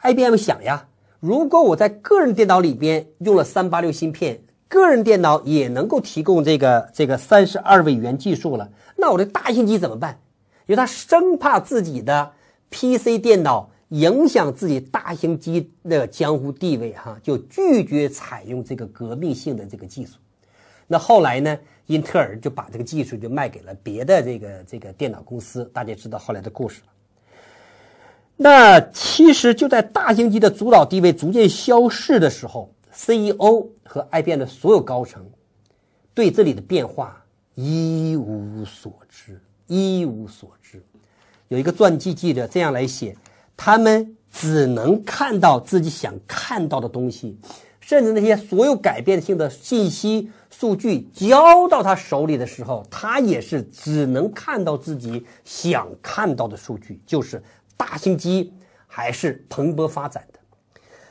[0.02, 8.70] IBM 想呀，如果我在个人电脑里边用了三八六芯片，个人电脑也能够提供这个这个三十二位元技术了。
[8.96, 10.20] 那我的大型机怎么办？
[10.66, 12.32] 因为他生怕自己的
[12.70, 20.14] PC 电脑影响自己大型机的江湖地位，哈，就拒绝采用这个革命性的这个技术。
[20.86, 26.92] 那后来呢，英特尔就把这个技术就卖给了别的这个这个电脑公司，大家知道后来的故事了。
[28.36, 35.24] 那其实就在大型机的主导地位逐渐消逝的时候，CEO 和 IBM 的所有高层
[36.12, 37.22] 对这里的变化。
[37.58, 40.84] 一无所知，一无所知。
[41.48, 43.16] 有一个传记记者这样来写：
[43.56, 47.38] 他们只能看到自己想看到的东西，
[47.80, 57.42] 甚至那些所有改变性的信息、数据交到他手里的时候，他也是只能看到自己想看到的数据，就是
[57.76, 58.52] 大型机
[58.86, 60.38] 还是蓬勃发展的。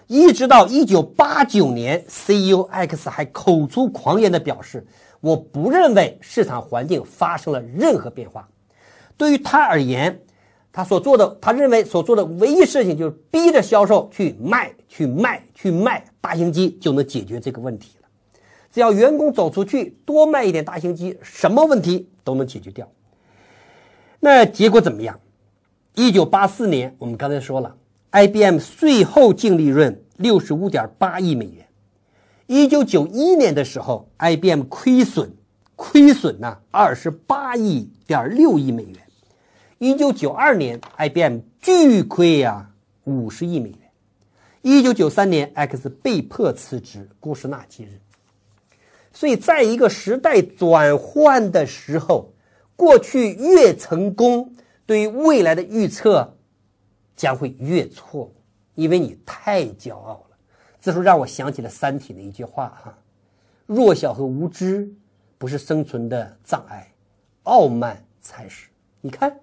[0.08, 4.86] 一直到一九八九年，CEO X 还口出狂言的表示。
[5.22, 8.48] 我不认为市场环境发生了任何变化。
[9.18, 10.22] 对于他而言，
[10.72, 18.05] 他所做的，他认为所做的唯一事情就是逼着销售去卖、去卖、去卖大型机，就能解决这个问题了。
[18.76, 22.92] 只要员工走出去多卖一点大型机，什么问题都能解决掉。
[24.20, 25.18] 那结果怎么样？
[25.94, 27.78] 一九八四年，我们刚才说了
[28.12, 31.66] ，IBM 税后净利润六十五点八亿美元。
[32.48, 35.32] 一九九一年的时候，IBM 亏损，
[35.78, 38.98] 亏损呢二十八亿点六亿美元。
[39.78, 42.72] 一九九二年，IBM 巨亏呀
[43.06, 43.80] 五十亿美元。
[44.64, 48.02] 一九九三年，X 被迫辞职，古什纳吉日。
[49.16, 52.34] 所以，在一个时代转换的时候，
[52.76, 54.54] 过去越成功，
[54.86, 56.36] 对于未来的预测
[57.16, 58.30] 将会越错，
[58.76, 60.36] 因为你太骄傲了。
[60.82, 62.98] 这时候让我想起了《三体》的一句话哈
[63.66, 64.94] ：“弱小和无知
[65.38, 66.92] 不是生存的障碍，
[67.44, 68.68] 傲慢才是。”
[69.00, 69.40] 你看，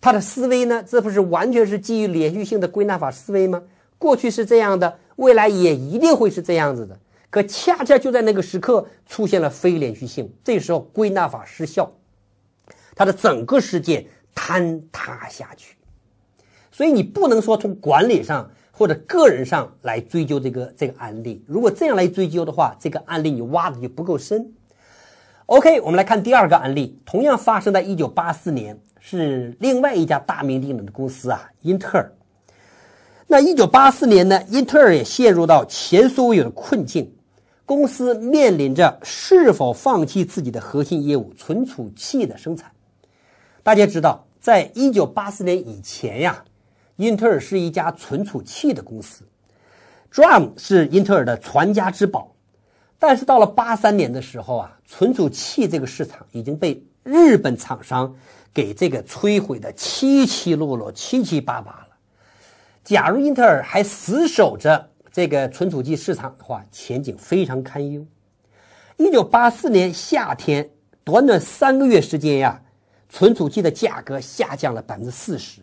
[0.00, 3.60] 他的思维呢，这不是完全是基于连续性的归纳法思维吗？
[3.98, 6.96] 过去是这样的，未来也一定会是这样子的。
[7.30, 11.90] 可恰恰就在那个时刻出现了非连续性，这时候归纳法失效，
[12.94, 15.76] 他的整个世界坍塌下去。
[16.70, 18.50] 所以你不能说从管理上。
[18.72, 21.44] 或者个人上来追究这个这个案例。
[21.46, 24.54] 如果这样来追究的话，这个案例你挖的就不够深。
[25.44, 32.10] OK，我们来看第二个案例，同样发生在一九八四年，是另外一家大名鼎鼎的公司啊，英特尔。
[33.26, 37.12] 那一九八四年呢，英特尔也陷入到前所未有的困境，
[37.70, 42.68] 公司面临着是否放弃自己的核心业务——存储器的生产。
[43.62, 46.42] 大家知道，在一九八四年以前呀，
[46.96, 49.22] 英特尔是一家存储器的公司
[50.12, 52.34] ，DRAM 是英特尔的传家之宝。
[52.98, 58.12] 但是到了八三年的时候啊，存储器这个市场已经被日本厂商
[58.52, 61.88] 给这个摧毁的七七落落、七七八八了。
[62.82, 68.06] 假如英特尔还死守着这个存储器市场的话，前景非常堪忧。
[68.96, 70.70] 一九八四年夏天，
[71.02, 72.62] 短短三个月时间呀，
[73.08, 75.60] 存储器的价格下降了百分之四十，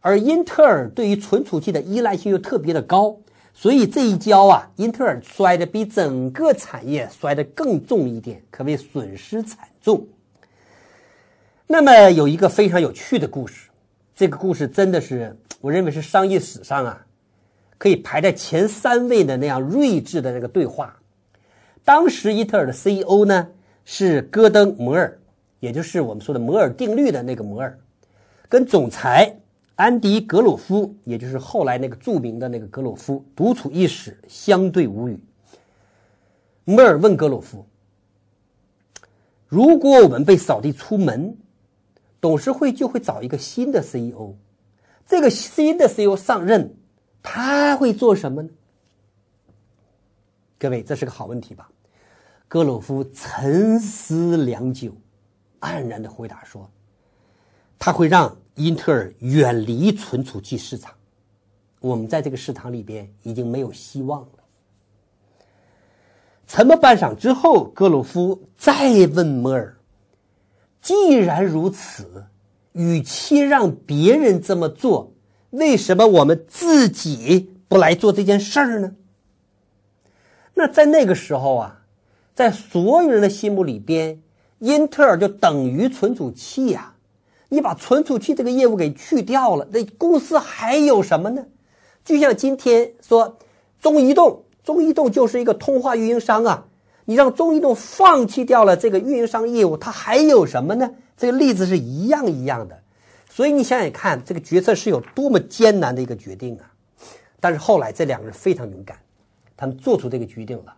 [0.00, 3.16] 而英特尔对于存储器的依赖性又特别的高，
[3.54, 10.06] 所以这一跤啊，英特尔摔得比整个产业摔得更重一点，可谓损失惨重。
[11.66, 13.70] 那么有一个非常有趣的故事，
[14.14, 15.34] 这个故事真的是。
[15.62, 17.05] 我认为是商业史上啊，
[17.78, 20.96] 可以排在前三位的那样睿智的那个对话。
[21.84, 23.48] 当时英特尔的 CEO 呢
[23.84, 25.18] 是戈登·摩尔，
[25.60, 27.78] 也就是我们说的摩尔定律的那个摩尔，
[28.48, 29.38] 跟总裁
[29.76, 35.18] 安迪·格鲁夫，也就是后来那个著名的那个格鲁夫独处一室，相对无语。
[36.64, 37.64] 摩尔问格鲁夫
[39.46, 41.36] ：“如果我们被扫地出门，
[42.20, 44.34] 董事会就会找一个新的 CEO。”
[45.06, 46.74] 这个新的 CEO 上任，
[47.28, 48.48] 他会做什么呢？
[50.60, 51.68] 各位，这是个好问题吧？
[52.46, 54.92] 格鲁夫沉思良久，
[55.58, 56.70] 黯然的回答说
[57.80, 60.94] ：“他会让英特尔远离存储器市场。
[61.80, 64.28] 我们在这个市场里边已经没有希望了。”
[66.46, 69.76] 沉默半晌之后，格鲁夫再问摩尔
[70.80, 72.24] ：“既然如此。”
[72.72, 75.10] 与其让别人这么做，
[75.50, 78.92] 为什么我们自己不来做这件事儿呢？
[80.54, 81.82] 那在那个时候啊，
[82.34, 84.22] 在所有人的心目里边，
[84.58, 86.94] 英特尔就等于存储器呀。
[87.48, 91.46] 你把存储器这个业务给去掉了，那公司还有什么呢？
[92.04, 93.38] 就像今天说
[93.80, 96.66] 中移动，中移动就是一个通话运营商啊。
[97.04, 100.90] 你让中移动放弃掉了这个运营商业务，它还有什么呢？
[101.16, 102.82] 这个例子是一样一样的，
[103.36, 106.72] 所以你想想看，这个决策是有多么艰难的一个决定啊！
[107.38, 108.98] 但是后来这两个人非常勇敢，
[109.54, 110.74] 他们做出这个决定了，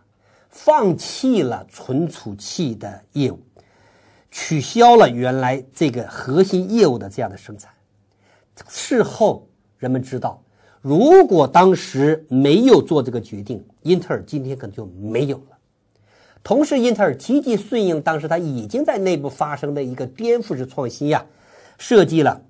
[0.49, 3.39] 放弃了存储器的业务，
[4.29, 7.71] 取消了原来这个核心业务的这样的生产。
[8.67, 10.43] 事后人们知道，
[10.81, 15.57] 如果当时没有做这个决定，英特尔今天可能就没有了。
[16.43, 21.25] 同时，英特尔积极顺应当时它已经在内部发生的一个颠覆式创新呀，
[21.77, 22.41] 设计了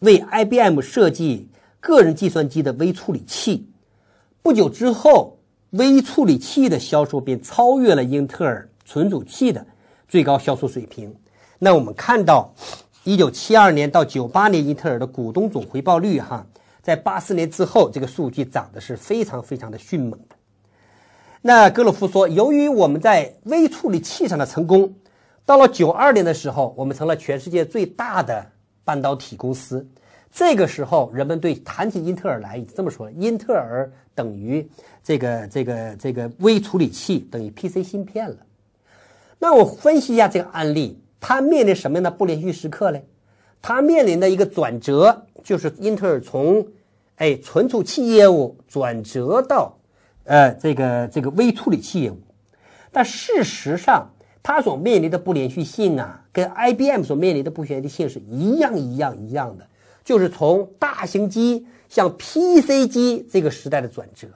[0.00, 1.48] 为 IBM 设计
[1.80, 3.68] 个人计算机的微处理器。
[4.42, 5.38] 不久之后，
[5.70, 9.66] 微处理器的销售便超越了英特尔存储器的
[10.08, 11.14] 最高销售水平。
[11.58, 12.52] 那我们看到，
[13.04, 16.46] 一九七二年到九八年，英特尔的股东总回报率哈，
[16.82, 20.36] 在八四年之后，这个数据涨的是非常非常的迅猛的。
[21.40, 24.94] 那格鲁夫说：“由于我们在微处理器上的成功，
[25.44, 28.46] 到了九二年的时候，我们成了全世界最大的
[28.84, 29.86] 半导体公司。
[30.30, 34.68] 这个时候，人们对谈起英特尔来已经这么说了：英特尔等于
[35.02, 38.36] 这个这个这个微处理器等于 PC 芯片了。
[39.38, 43.00] 那我分析一下这个案例，它面临什么样的不连续时刻呢？
[43.62, 46.66] 它面临的一个转折，就是英特尔从
[47.16, 49.78] 哎存储器业务转折到。”
[50.24, 52.18] 呃，这个这个微处理器业务，
[52.90, 54.08] 但事实上，
[54.46, 59.66] 它所面临的不连续性啊，跟 IBM 所面临的不连续性是一样一样一样的，
[60.04, 64.28] 就是从大型机向 PC 机这个时代的转折。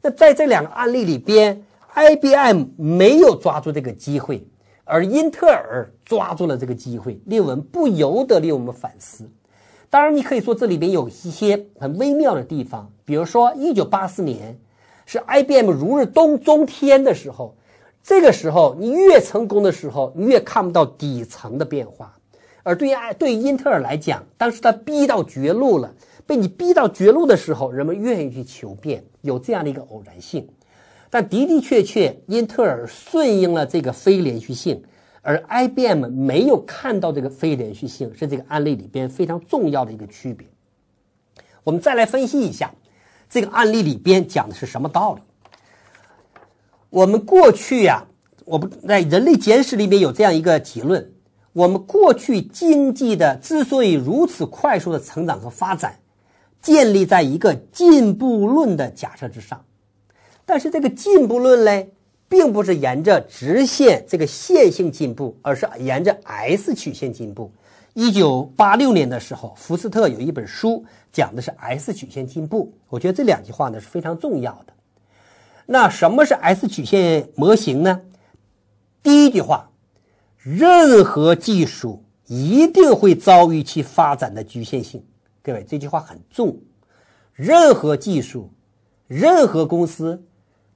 [0.00, 1.62] 那在这两个案例里边
[1.94, 4.42] ，IBM 没有抓住这个机会，
[4.84, 9.28] 而英特尔抓住了这个机会，令我们不由得令我们反思。
[9.90, 14.58] 当然，你可以说这里边有一些很微妙的地方，比如说1984年。
[15.08, 17.54] 是 IBM 如日东中天的时候，
[18.06, 22.16] 这个时候你越成功的时候，你越看不到底层的变化。
[22.62, 25.92] 而对于爱对于英特尔来讲，当时他逼到绝路了，
[26.24, 30.48] 被你逼到绝路的时候，人们愿意去求变，有这样的一个偶然性。
[31.10, 34.80] 但的的确确，英特尔顺应了这个非连续性，
[35.22, 40.46] 而 IBM 没有看到这个非连续性，是这个案例里边非常重要的一个区别。
[41.64, 42.72] 我们再来分析一下。
[43.28, 45.22] 这个案例里边讲的是什么道理。
[46.90, 48.06] 我们过去呀，
[48.44, 51.12] 我们在人类简史里面有这样一个结论：
[51.52, 55.98] 我们过去经济的之所以如此快速的成长和发展，
[56.62, 59.64] 建立在一个进步论的假设之上。
[60.44, 61.90] 但是这个进步论嘞，
[62.28, 67.50] 并不是沿着直线这个线性进步，而是沿着 S 曲线进步。
[67.94, 72.72] 一九八六年的时候，福斯特有一本书讲的是 S 曲线进步。
[72.88, 74.72] 我觉得这两句话呢是非常重要的。
[75.66, 78.02] 那什么是 S 曲线模型呢？
[79.02, 79.70] 第一句话，
[80.38, 85.04] 任何技术一定会遭遇其发展的局限性。
[85.42, 86.58] 各位，这句话很重。
[87.32, 88.50] 任何技术，
[89.06, 90.22] 任何公司。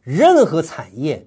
[0.03, 1.27] 任何产业、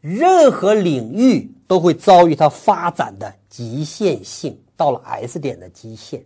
[0.00, 6.22] 任何领域都会遭遇它发展的极限性，到了 S 点的极限。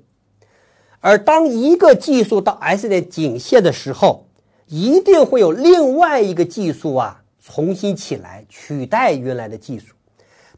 [0.99, 4.26] 而当一个技术到 S 点颈线的时候，
[4.67, 9.95] 一定会有另外一个技术啊重新起来取代原来的技术。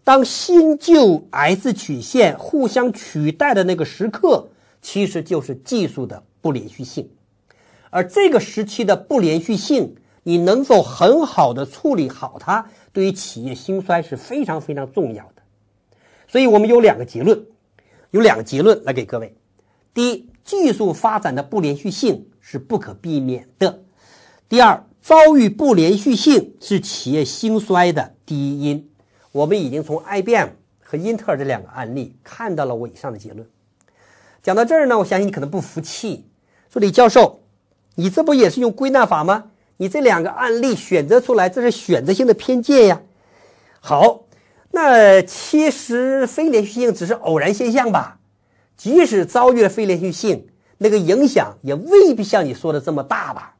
[0.04, 4.48] 当新旧 S 曲线互相取代的那个时刻，
[4.82, 7.10] 其实就是技术的不连续性。
[7.90, 9.94] 而这个时期的不连续性。
[10.24, 15.42] 你能否很好的处理好它，对于企业兴衰是非常非常重要的。
[16.26, 17.46] 所以我们有两个结论，
[18.10, 19.34] 有两个结论来给各位：
[19.94, 23.80] 第一，技术发展的不连续性是不可避免的；
[24.48, 28.88] 第二，遭遇不连续性是企业兴衰的第一因。
[29.30, 30.48] 我们已经从 IBM
[30.82, 33.46] 和英特尔这两个案例看到了我以上的结论。
[34.42, 36.24] 讲到这儿呢，我相信你可能不服气，
[36.72, 37.40] 说李教授，
[37.96, 39.50] 你这不也是用归纳法吗？
[39.76, 43.02] 你这两个案例选择出来，这是选择性的偏见呀。
[43.80, 44.24] 好，
[44.70, 48.18] 那其实非连续性只是偶然现象吧？
[48.78, 50.46] 即使遭遇了非连续性，
[50.78, 53.56] 那个影响也未必像你说的这么大吧？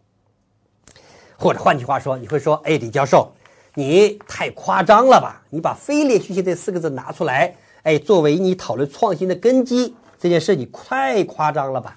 [1.38, 3.32] 或者换句话说，你会说：“哎，李教授，
[3.74, 5.40] 你太夸张了吧？
[5.50, 11.96] 你把非连续性这四个字拿出来，哎，作为你讨论创新的根基，这件事你太夸张了吧？”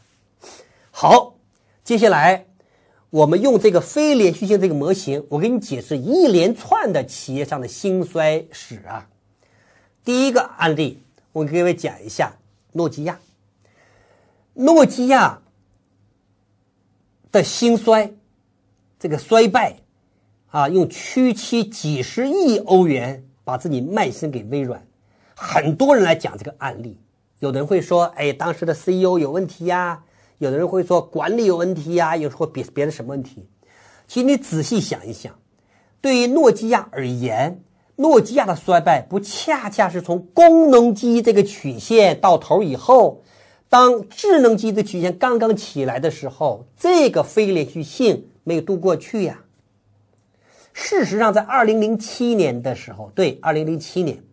[0.91, 1.33] 好，
[1.83, 2.45] 接下来。
[3.09, 9.05] 我们用这个非连续性这个模型，我给你解释一连串的企业上的兴衰史啊。
[10.05, 12.37] 第一个案例，我给各位讲一下
[12.71, 13.19] 诺基亚。
[14.53, 15.41] 诺基亚
[17.33, 18.13] 的兴衰，
[19.01, 19.77] 这个衰败
[20.51, 24.85] 啊，用区区几十亿欧元把自己卖身给微软，
[25.33, 26.99] 很多人来讲这个案例。
[27.39, 30.03] 有的人会说，哎，当时的 CEO 有问题呀。
[30.37, 33.47] 有的人会说管理有问题呀，有时候别别的什么问题？
[34.07, 35.33] 其实你仔细想一想，
[35.99, 37.63] 对于诺基亚而言，
[37.95, 43.23] 诺基亚的衰败不恰恰是从功能机这个曲线到头以后，
[43.67, 49.43] 当智能机的曲线刚刚起来的时候，这个非连续性没有度过去呀。
[50.73, 54.23] 事实上，在二零零七年的时候，对，二零零七年，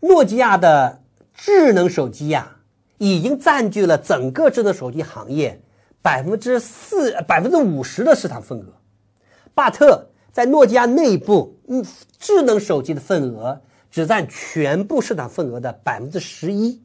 [0.00, 1.02] 诺基亚的
[1.34, 2.56] 智能手机呀。
[3.02, 5.58] 已经占据了整个智能手机行业
[6.02, 8.66] 百分之四、百分之五十的市场份额。
[9.54, 11.82] 巴特在诺基亚内部，嗯，
[12.18, 13.58] 智能手机的份额
[13.90, 16.82] 只占全部市场份额的百分之十一，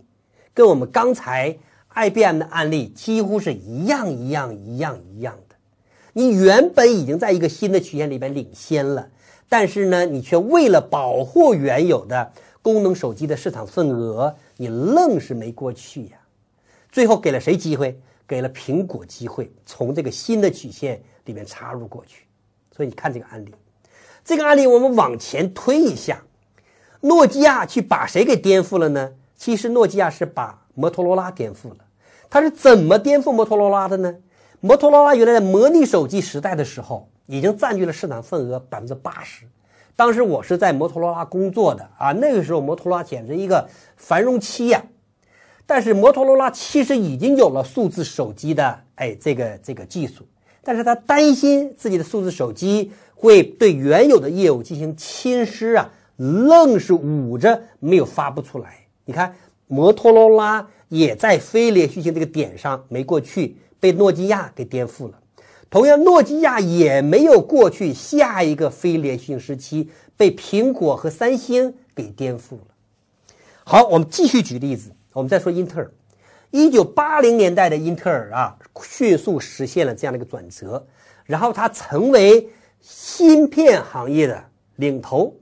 [0.53, 1.57] 跟我们刚才
[1.93, 5.37] IBM 的案例几乎是一样、一样、一样、一样。
[6.17, 9.09] 你原本已经在一个新的曲线里边领先了，
[9.49, 14.33] 但是呢，你却为了保护原有的功能手机的市场份额。
[14.55, 16.17] 你愣是没过去呀，
[16.89, 17.99] 最后给了谁机会？
[18.25, 22.23] 给了苹果机会，从这个新的曲线里面插入过去。
[22.73, 23.53] 所以你看这个案例，
[24.23, 26.23] 这个案例我们往前推一下，
[27.01, 29.11] 诺基亚去把谁给颠覆了呢？
[29.35, 31.79] 其实诺基亚是把摩托罗拉颠覆了。
[32.29, 34.15] 它是怎么颠覆摩托罗拉的呢？
[34.65, 39.45] 摩托罗拉原来在模拟手机时代的时候，已经占据了市场份额百分之八十。
[39.95, 44.83] 当时我是在摩托罗拉工作的啊，那个时候摩托罗拉简直一个繁荣期呀。
[45.67, 50.25] 但是摩托罗拉其实已经有了数字手机的哎这个这个技术，
[50.63, 58.79] 但是他担心自己的数字手机会对原有的业务进行侵蚀啊，愣是捂着没有发布出来。
[59.05, 59.35] 你看
[59.67, 65.19] 摩托罗拉也在非连续性这个点上没过去，被诺基亚给颠覆了。
[65.69, 72.61] 同样，诺基亚也没有过去下一个非连续性时期，被苹果和三星给颠覆了。
[73.63, 75.91] 好，我们继续举例子，我们再说英特尔。
[76.51, 80.85] 一九八零年代的英特尔啊，迅速实现了这样的一个转折，
[81.25, 82.47] 然后它成为
[82.79, 84.45] 芯片行业的
[84.77, 85.35] 领头。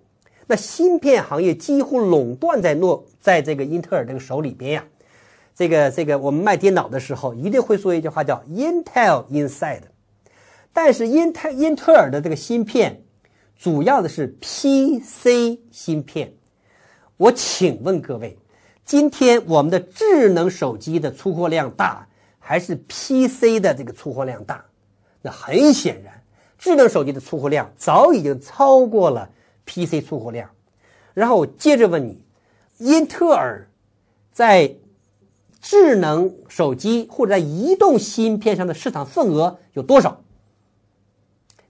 [0.47, 4.85] 那芯片行业几乎垄断在诺，在这个英特尔这个手里边呀。
[5.55, 9.83] 这个这个，我们卖电脑的时候一定会说一句话，叫 “Intel Inside”。
[10.73, 13.03] 但是英特英特尔的这个芯片，
[13.55, 16.33] 主要的是 PC 芯片。
[17.17, 18.37] 我请问各位，
[18.83, 22.07] 今天我们的智能手机的出货量大，
[22.39, 24.65] 还是 PC 的这个出货量大？
[25.21, 26.23] 那很显然，
[26.57, 29.29] 智能手机的出货量早已经超过了
[29.65, 30.49] PC 出货量。
[31.13, 32.25] 然后我接着问你，
[32.79, 33.69] 英特尔
[34.31, 34.75] 在
[35.63, 40.21] 智能手机或者在移动芯片上的市场份额有多少？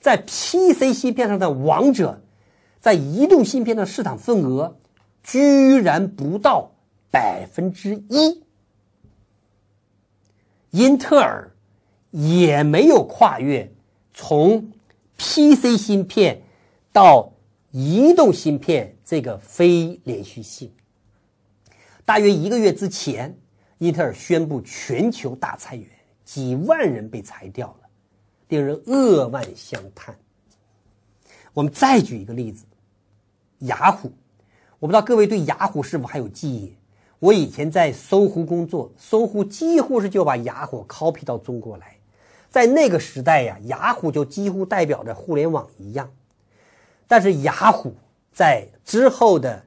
[0.02, 2.24] 在 PC 芯片上的王者，
[2.82, 4.78] 在移动芯片的市场份额
[5.22, 6.72] 居然不到
[7.12, 8.44] 百分之一。
[10.72, 11.52] 英特尔
[12.10, 13.72] 也没有跨越
[14.12, 14.72] 从
[15.18, 16.42] PC 芯片
[16.92, 17.34] 到
[17.70, 20.72] 移动芯片这个非连续性。
[22.06, 23.38] 大约一个月之前，
[23.80, 25.88] 英特尔宣布全球大裁员，
[26.24, 27.90] 几万人被裁掉了，
[28.48, 30.16] 令人扼腕相叹。
[31.54, 32.66] 我们再举一个例子，
[33.60, 34.12] 雅虎，
[34.80, 36.76] 我不知道各位对雅虎是否还有记忆？
[37.20, 41.98] 我以前在搜狐工作，搜狐几乎是就把雅虎 copy 到中国来，
[42.50, 46.12] 在那个时代呀，雅虎就几乎代表着互联网一样。
[47.08, 47.96] 但是雅虎
[48.34, 49.64] 在之后的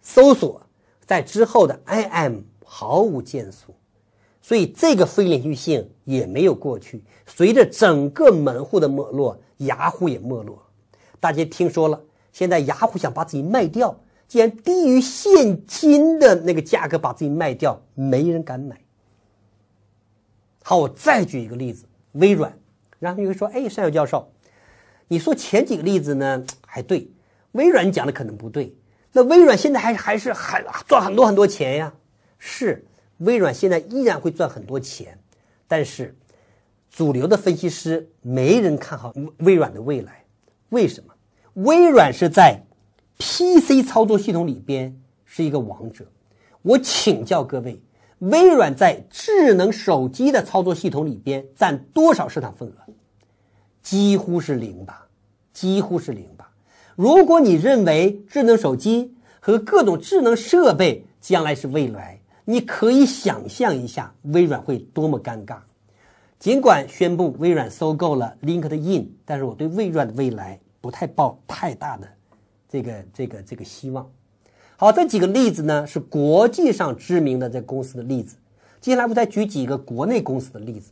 [0.00, 0.62] 搜索，
[1.04, 2.40] 在之后的 IM
[2.76, 3.72] 毫无建树，
[4.42, 7.04] 所以这个非连续性也没有过去。
[7.24, 10.60] 随着整个门户的没落，雅虎也没落。
[11.20, 12.02] 大家听说了，
[12.32, 13.96] 现在雅虎想把自己卖掉。
[14.26, 18.76] 既然低于现金的那个价格把自己卖掉，没人敢买。
[20.64, 22.58] 好，我再举一个例子，微软。
[22.98, 24.32] 然后你会说：“哎，山友教授，
[25.06, 27.08] 你说前几个例子呢还对，
[27.52, 28.74] 微软讲的可能不对。
[29.12, 31.94] 那微软现在还还是很赚很多很多钱呀？
[32.46, 32.84] 是，
[33.18, 35.18] 微软现在依然会赚很多钱，
[35.66, 36.14] 但是
[36.90, 40.24] 主流的分析师没人看好微软的未来。
[40.68, 41.14] 为什么？
[41.54, 42.60] 微软是在。
[43.16, 46.04] PC 操作系统里边是一个王者，
[46.62, 47.80] 我请教各位，
[48.18, 52.92] 微软在智能手机的操作系统里边占多少市场份额？
[53.82, 55.06] 几乎是零吧，
[55.52, 56.50] 几乎是零吧。
[56.96, 62.13] 如果你认为智能手机和各种智能设备将来是未来，
[62.44, 65.58] 你可以想象一下微软会多么尴尬。
[66.38, 72.08] 尽管宣布微软收购了 LinkedIn，但是我对微软的未来不太抱太大的。
[72.68, 74.10] 这个这个这个希望，
[74.76, 78.36] 好，这几个例子呢是国际上知名的这公司的例子。
[78.80, 80.90] 接下来我再举几个国内公司的例子。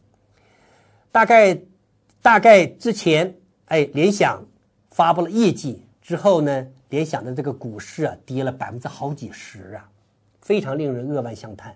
[1.10, 1.58] 大概
[2.22, 3.34] 大概之前，
[3.66, 4.46] 哎，联想
[4.90, 9.90] 发布了业绩之后呢，联想的这个股市啊跌了百分之好几十啊，
[10.42, 11.74] 非常令人扼腕相叹。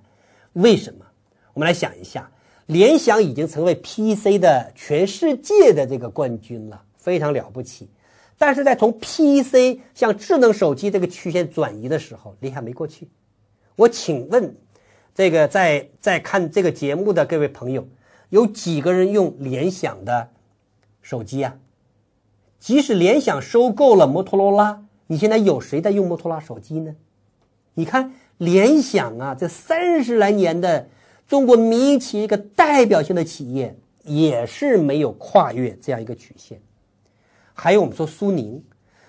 [0.52, 1.06] 为什么？
[1.54, 2.30] 我们来想一下，
[2.66, 7.88] 联想已经成为 PC 的全世界的这个冠军了，非常了不起。
[8.36, 13.08] 但是在从 PC 向智能手机这个曲线转移的时候，联想没过去。
[13.76, 14.54] 我请问，
[15.14, 17.88] 这个在在看这个节目的各位朋友，
[18.28, 20.28] 有几个人用联想的
[21.00, 21.56] 手机啊？
[22.58, 26.94] 即使联想收购了摩托罗拉，你现在有谁在用摩托罗拉手机呢？
[27.74, 30.88] 你看联想啊，这三十来年的
[31.26, 33.74] 中国民营企业一个代表性的企业，
[34.04, 36.60] 也是没有跨越这样一个曲线。
[37.54, 38.62] 还有我们说苏宁，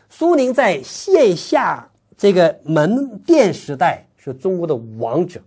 [0.09, 5.41] 苏宁在线下这个门店时代是中国的王者。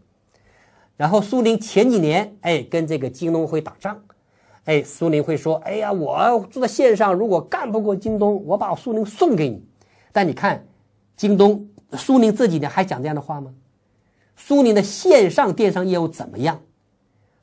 [0.96, 3.98] 然后苏宁前几年哎跟这个京东会打仗，
[4.64, 9.64] 哎苏宁会说哎呀我做在线上如果干不过京东，我把苏宁送给你。
[10.12, 10.62] 但你看
[11.16, 13.54] 京东苏宁这几年还讲这样的话吗？
[14.46, 16.60] 苏宁的线上电商业务怎么样？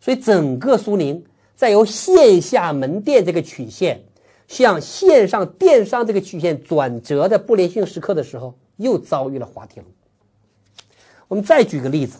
[0.02, 1.24] 所以整个苏宁
[1.56, 4.04] 在由线下门店这个曲线。
[4.48, 9.89] 向线上电商这个曲线转折的不连续时刻的时候，又遭遇了滑铁卢。
[11.28, 12.20] 我们再举个例子，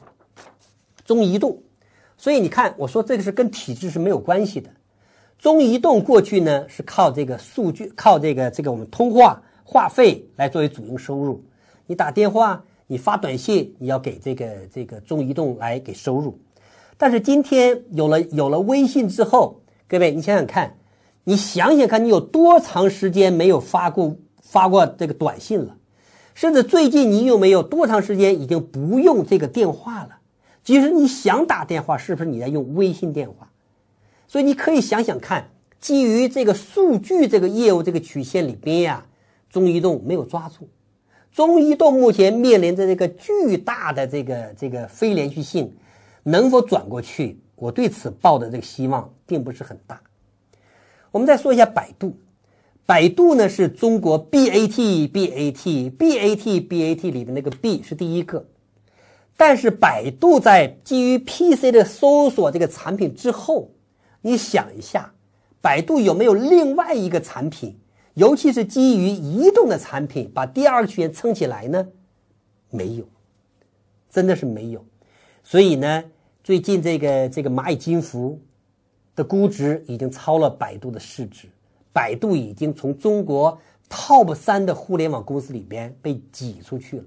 [1.06, 1.58] 中移动。
[2.18, 4.70] 所以你看，我说这个是跟体制是没有关系的。
[5.40, 11.42] 中移动过去呢是靠这个数据，靠这个这个我们通话话费来作为主营收入。
[11.86, 16.40] 你打电话，你发短信，你要给这个这个中移动来给收入。
[16.98, 20.74] 但是今天有了有了微信之后，各位你想想看。
[21.26, 25.76] 你想想看，你有多长时间没有发过发过这个短信了？
[26.34, 30.20] 甚至最近你有没有多长时间已经不用这个电话了？
[30.64, 33.52] 即使你想打电话，是不是你在用微信电话？
[34.30, 35.50] 所以你可以想想看，
[35.82, 39.06] 基于这个数据这个业务这个曲线里边呀，
[39.50, 40.70] 中移动没有抓住。
[41.38, 45.72] 中移动目前面临着这个巨大的这个这个非连续性，
[46.24, 47.40] 能否转过去？
[47.54, 50.02] 我对此抱的这个希望并不是很大。
[51.12, 52.18] 我们再说一下百度，
[52.88, 58.48] 百度呢是中国 B A T B A T B A T B A T 里的那个 B 是第一个，
[59.38, 63.70] 但是百度在基于 P C 的搜索这个产品之后，
[64.22, 65.14] 你想一下，
[65.62, 67.78] 百度有没有另外一个产品，
[68.18, 71.88] 尤其是基于移动的产品，把第二个曲线撑起来呢？
[72.72, 73.05] 没有，
[74.09, 74.84] 真的是没有。
[75.43, 76.03] 所以呢，
[76.43, 78.39] 最近这个这个蚂蚁金服。
[79.15, 81.47] 的估值已经超了百度的市值，
[81.91, 83.59] 百度已经从中国
[83.89, 87.05] top 三的互联网公司里边被挤出去了。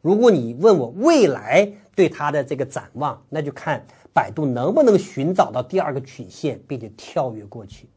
[0.00, 3.84] 如果你问我未来对它的这个展望，那就看
[4.14, 7.88] 百度能不能寻找到第二个曲线，并且跳跃过去。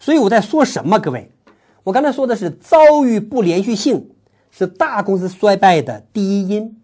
[0.00, 0.98] 所以我在说什么？
[0.98, 1.30] 各位，
[1.84, 4.10] 我刚才说的是遭遇不连续性
[4.50, 6.80] 是大公司衰败的第一因。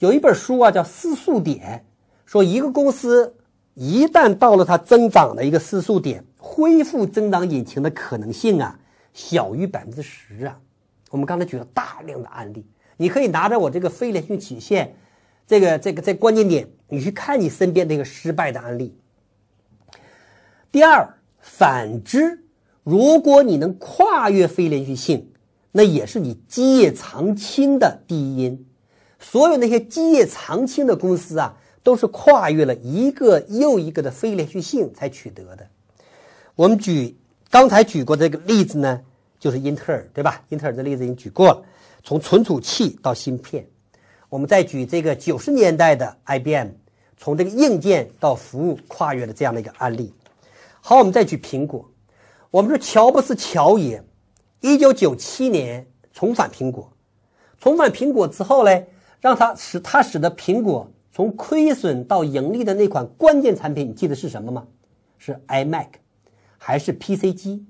[0.00, 1.86] 有一本书啊，叫《失速点》，
[2.30, 3.36] 说一个公司。
[3.74, 8.78] 一旦到了它增长的一个失速点，恢复增长引擎的可能性啊，
[9.14, 10.58] 小于百分之十啊。
[11.10, 12.66] 我们刚才举了大量的案例，
[12.98, 14.94] 你可以拿着我这个非连续曲线，
[15.46, 18.94] 这个这个在关键点，你去看你身边那个失败的案例。
[20.70, 21.08] 第二，
[21.56, 22.44] 反之，
[22.82, 25.30] 如果你能跨越非连续性，
[25.72, 28.66] 那也是你基业长青的第一因。
[29.18, 31.56] 所有那些基业长青的公司啊。
[31.82, 35.66] 都是跨越了一个又一个的非连续性才取得的。
[36.54, 37.16] 我们举
[37.48, 39.00] 刚才举过这个例子呢，
[39.38, 40.42] 就是英特尔，对吧？
[40.50, 41.62] 英特尔的例子已经举过了，
[42.04, 43.66] 从存储器到芯片。
[44.28, 46.68] 我们再举这个九十年代的 IBM，
[47.16, 50.12] 从这个硬件到服务跨越的这样的一个案例。
[50.80, 51.90] 好，我们再举苹果。
[52.50, 54.02] 我们说乔布斯乔爷，
[54.60, 56.92] 一九九七年重返苹果，
[57.58, 58.82] 重返苹果之后呢，
[59.20, 60.90] 让他使他使得苹果。
[61.12, 64.68] 从亏损到盈利的那款关键产品，你记得是什么吗？
[65.18, 65.88] 是 iMac，
[66.56, 67.66] 还是 PC 机？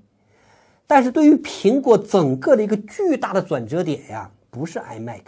[0.87, 5.23] 但是对于苹果整个的一个巨大的转折点呀，不是 iMac，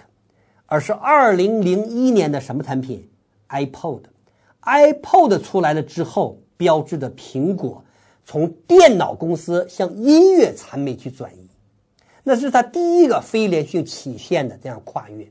[0.66, 3.11] 而是二零零一年的什么产品
[3.49, 7.83] ？iPod，iPod 出来了之后，标志着苹果
[8.25, 11.49] 从电脑公司向音乐产品去转移，
[12.23, 15.27] 那是它第一个非连续曲线的这样跨越。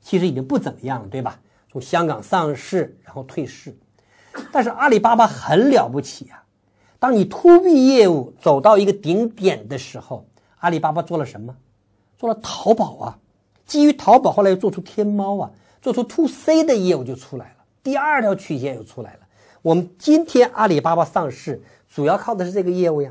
[0.00, 1.40] 其实已经不怎么样了，对吧？
[1.70, 3.76] 从香港上市，然后退市。
[4.50, 6.44] 但是阿里巴巴很了不起啊！
[6.98, 10.26] 当你 to B 业务走到一个顶点的时候，
[10.58, 11.54] 阿里巴巴做了什么？
[12.16, 13.18] 做了淘宝啊！
[13.66, 15.50] 基于淘宝，后来又做出天猫啊，
[15.82, 17.64] 做出 to C 的业务就出来了。
[17.82, 19.20] 第二条曲线又出来了。
[19.60, 23.10] 我们今天阿里巴巴上市，主要靠的是这个业务呀。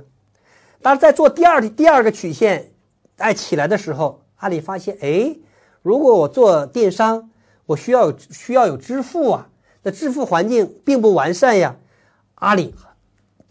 [0.82, 2.72] 但是在做第二第二个曲线
[3.18, 5.36] 哎起来的时候，阿里发现，哎，
[5.82, 7.30] 如果我做电商，
[7.66, 9.50] 我需要有需要有支付啊。
[9.84, 11.76] 那支付环境并不完善呀，
[12.36, 12.74] 阿里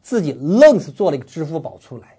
[0.03, 2.19] 自己愣是做了一个支付宝出来。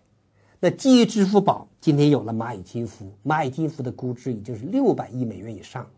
[0.59, 5.89] 那基于支付宝，今天有了蚂蚁金服，蚂蚁金服的估值已经是六百亿美元以上了。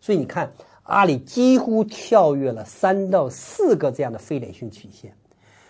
[0.00, 0.50] 所以你看，
[0.84, 5.12] 阿里几乎跳跃了三到四个这样的非连续曲线，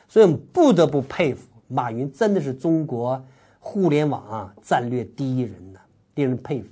[0.08, 3.20] 所以我们不得不佩服马云，真的是中国
[3.68, 5.80] 互联网啊战略第一人呢，
[6.14, 6.68] 令人佩服。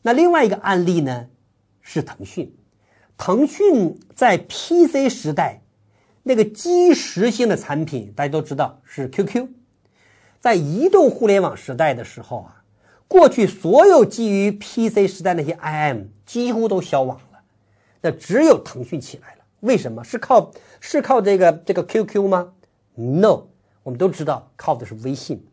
[0.00, 1.26] 那另外一个案例呢，
[1.82, 2.56] 是腾讯。
[3.18, 5.60] 腾讯在 PC 时代，
[6.22, 9.46] 那个基石性的产品大家都知道是 QQ。
[10.40, 12.64] 在移动互联网时代的时候啊，
[13.06, 17.40] 过去所有基于 PC 时代那些 IM 几乎都消亡了，
[18.00, 19.44] 那只有腾讯起来了。
[19.60, 20.02] 为什么？
[20.02, 22.54] 是靠是靠这个这个 QQ 吗
[22.94, 23.48] ？No，
[23.82, 25.44] 我们都知道靠的是微信。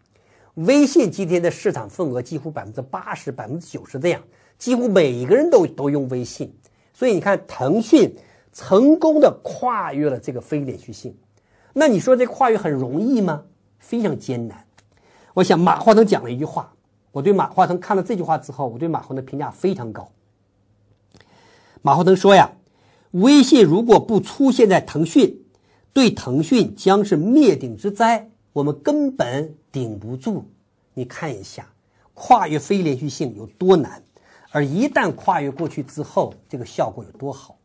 [0.58, 4.20] 微信今天的市场份额几乎百分之八十、百分之九十这样，
[4.58, 6.52] 几乎每一个人都都用微信。
[6.94, 8.16] 所以你看，腾讯
[8.52, 11.16] 成功的跨越了这个非连续性。
[11.74, 13.44] 那你说这跨越很容易吗？
[13.78, 14.66] 非常艰难。
[15.36, 16.74] 我想马化腾讲了一句话，
[17.12, 20.12] 我对马化腾看了这句话之后，我对马化腾评价非常高。
[21.84, 22.50] 马化腾说呀，
[23.12, 25.40] 微信如果不出现在腾讯，
[25.94, 30.46] 对腾讯将是灭顶之灾，我们根本顶不住。
[30.94, 31.68] 你看一下，
[32.14, 34.02] 跨越非连续性有多难。
[34.52, 37.58] 而一旦跨越过去之后，这个效果有多好？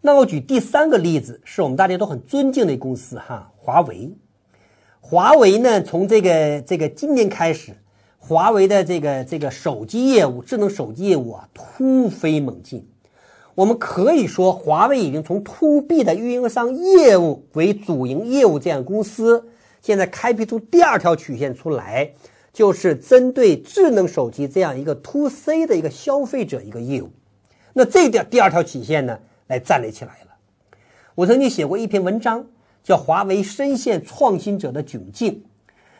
[0.00, 4.12] 那我举第三个例子，是我们大家都很尊敬的公司哈，华为。
[5.00, 7.74] 华为呢，从这个这个今年开始，
[8.18, 12.86] 华为的这个这个手机业务、智能手机业务啊，突飞猛进。
[13.54, 19.49] 我们可以说，华为已经从 to B 的运营商业务为主营业务这样公司，
[19.82, 22.12] 现在开辟出第二条曲线出来。
[22.52, 27.08] 就是针对智能手机这样一个 to C 的一个消费者一个业务，
[27.72, 29.16] 那这条第二条曲线呢，
[29.46, 30.34] 来站立起来了。
[31.14, 32.44] 我曾经写过一篇文章，
[32.82, 35.32] 叫《华为深陷创新者的窘境》。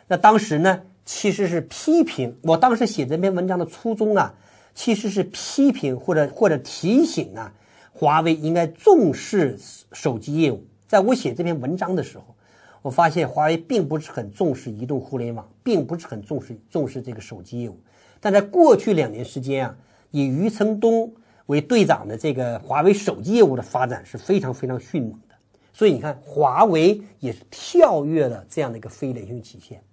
[0.09, 2.37] 那当时呢，其实是批评。
[2.43, 4.33] 我当时写这篇文章的初衷啊，
[4.75, 7.53] 其实是批评或者或者提醒啊，
[7.93, 9.57] 华为应该重视
[9.93, 10.61] 手机业务。
[10.85, 12.35] 在我写这篇文章的时候。
[12.81, 17.79] 我发现华为并不是很重视移动互联网，并不是很重视重视这个手机业务。
[18.19, 19.75] 但在过去两年时间啊，
[20.09, 21.13] 以余承东
[21.45, 25.35] 为队长的这个华为手机业务的发展是非常非常迅猛的。
[25.71, 29.83] 所以你看，华为也是跳跃了这样的一个非连续曲线。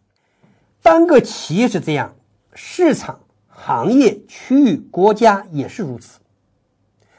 [0.82, 2.14] 单个企业是这样，
[2.54, 6.20] 市场、行业、区域、国家也是如此。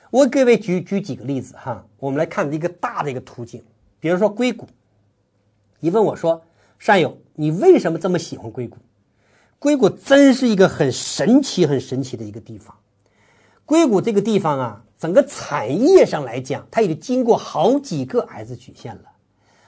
[0.09, 3.63] 我给各位举举几个例子哈，我们来看一个大的一个图景，
[3.99, 4.67] 比如说硅谷。
[5.81, 6.41] 你问我说
[6.77, 8.77] ：“善友，你为什么这么喜欢硅谷？
[9.59, 12.75] 硅谷真是一个很神奇、很神奇的一个地方。
[13.65, 19.03] 硅谷这个地方啊，整个产业上来讲，它已经经过好几个 S 曲线了。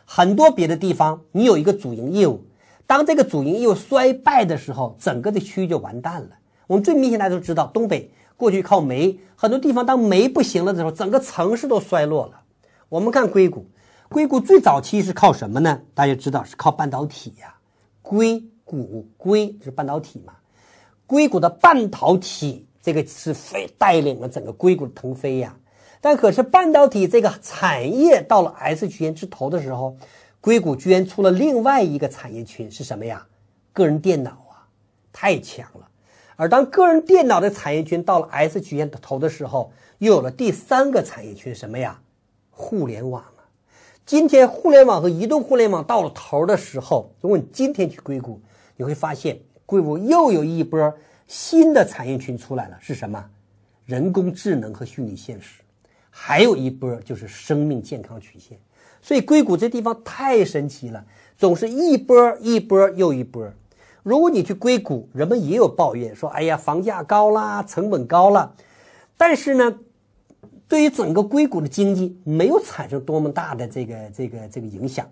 [0.03, 2.43] 很多别的地方，你有一个主营业务，
[2.85, 6.29] 当这个主营业务衰败的时候，整个的区域就完蛋了。
[6.67, 12.41] 我们最明显大家都知道，东北过去靠煤，很多地方当煤不行了的时候，整个城市都衰落了。
[12.89, 13.65] 我们看硅谷。”
[14.11, 15.81] 硅谷最早期是靠什么呢？
[15.93, 17.55] 大家知道是靠半导体呀。
[18.01, 20.33] 硅谷硅是半导体嘛？
[21.07, 25.55] 硅谷的半导体这个是非带领了整个硅谷腾飞呀。
[26.01, 29.95] 但可是半导体这个产业到了 S 曲线之头的时候，
[30.41, 33.25] 硅谷居然出了另外一个产业群是什么呀？
[33.71, 34.67] 个人电脑啊，
[35.13, 35.87] 太强了。
[36.35, 41.97] 而当个人电脑的产业群到了 S 曲线的头的时候，又有了第三个产业群什么呀？
[42.49, 43.23] 互联网。
[44.11, 48.41] 今天互联网和移动互联网到了头的时候，如果你今天去硅谷，
[48.75, 50.93] 你会发现硅谷又有一波
[51.27, 53.25] 新的产业群出来了，是什么？
[53.85, 55.61] 人工智能和虚拟现实，
[56.09, 58.59] 还有一波就是生命健康曲线。
[59.01, 61.05] 所以硅谷这地方太神奇了，
[61.37, 63.49] 总是一波一波又一波。
[64.03, 68.55] 如果你去硅谷，人们也有抱怨说：“哎呀，房价高啦，成本高了。”
[69.15, 69.79] 但是呢？
[70.71, 75.05] 对于整个硅谷的经济没有产生多么大的这个这个这个影响，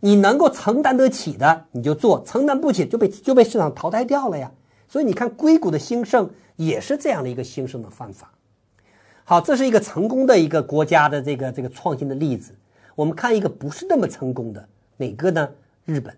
[0.00, 4.50] 你能够承担得起的你就做，承担不起就被就被市场淘汰掉了呀。
[4.88, 8.32] 所以你看硅谷的兴盛也是这样的一个兴盛的方法。
[9.24, 12.54] 好，这是一个成功的一个国家的这个这个创新的例子。
[12.94, 15.46] 我们看一个不是那么成功的哪个呢？
[15.84, 16.16] 日本。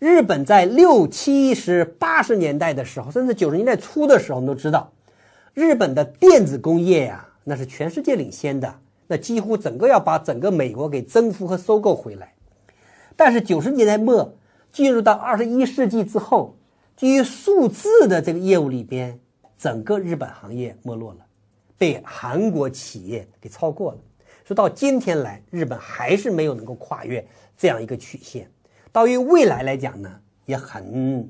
[0.00, 4.90] 日本在六七十八十年代的时候，甚至九十年代初的时候，我们都知道，
[5.54, 7.28] 日本的电子工业呀。
[7.50, 8.72] 那是全世界领先的，
[9.08, 12.32] 那几乎整个要把整个美国给征服和收购回来。
[13.16, 14.36] 但是九十年代末
[14.70, 16.56] 进入到二十一世纪之后，
[16.96, 19.18] 基于数字的这个业务里边，
[19.58, 21.26] 整个日本行业没落了，
[21.76, 23.98] 被韩国企业给超过了。
[24.44, 27.26] 说到今天来，日本还是没有能够跨越
[27.58, 28.48] 这样一个曲线。
[28.92, 31.28] 到于未来来讲呢，也很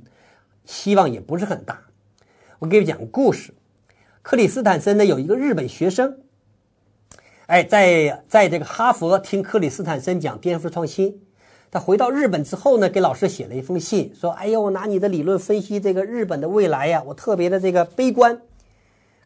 [0.66, 1.80] 希望也不是很大。
[2.58, 3.54] 我给你讲个故事。
[4.30, 6.20] 克里斯坦森呢有一个日本学生，
[7.46, 11.22] 哎，在在这个哈佛听克里斯坦森讲颠覆创新。
[11.68, 18.40] 他回到日本之后呢，给老师写了一封信，说：“哎呀，我拿你的理论分析这个日本的未来呀，我特别的这个悲观。”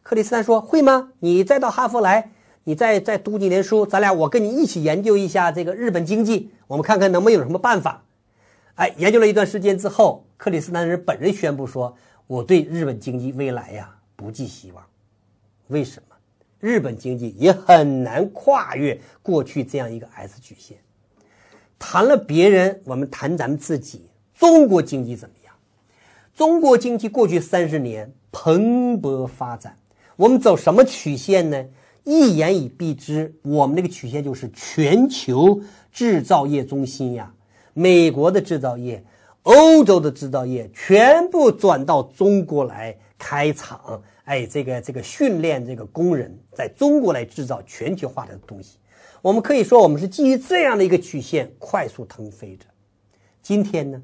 [0.01, 1.11] 克里斯坦说：“会吗？
[1.19, 2.31] 你再到哈佛来，
[2.63, 8.05] 你再再读几年书，咱俩我跟你一起研究一下这个日本经济，我们看看能不能有什么办法。”
[8.73, 11.95] 哎，研究了一段时间之后，克里斯坦人本人宣布说
[12.25, 14.83] ：“我对日本经济未来呀不寄希望。
[15.67, 16.15] 为什么？
[16.59, 20.77] 日本经济也很难跨越过去这样一个 S 曲线。”
[21.77, 24.09] 谈了别人，我们谈咱们自己。
[24.33, 25.53] 中国经济怎么样？
[26.35, 29.77] 中国经济过去三十年蓬勃发展。
[30.15, 31.65] 我们走什么曲线呢？
[32.03, 35.61] 一言以蔽之，我们那个曲线就是全球
[35.91, 37.33] 制造业中心呀。
[37.73, 39.03] 美国的制造业、
[39.43, 44.01] 欧洲的制造业全部转到中国来开厂。
[44.25, 48.77] 哎，这个这个训练这个工人，在中国来制造全球化的东西。
[49.21, 52.65] 我们可以说，我们是基于这样的一个曲线快速腾飞着。
[53.41, 54.01] 今天呢，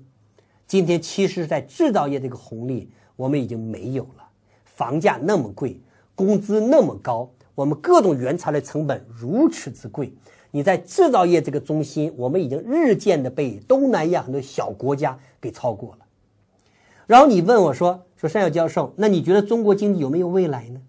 [0.68, 4.30] 今天其实，在制造业这个红利我们已经没有了。
[4.64, 5.80] 房价那么贵，
[6.14, 10.14] 工资那么高，我们各种原材料成本如此之贵，
[10.52, 16.06] 你在制造业这个中心，我们已经日渐的被东南亚很多小国家给超过了。
[17.08, 20.80] 然后你问我说：“说山药教授，那你觉得中国经济有没有未来呢？”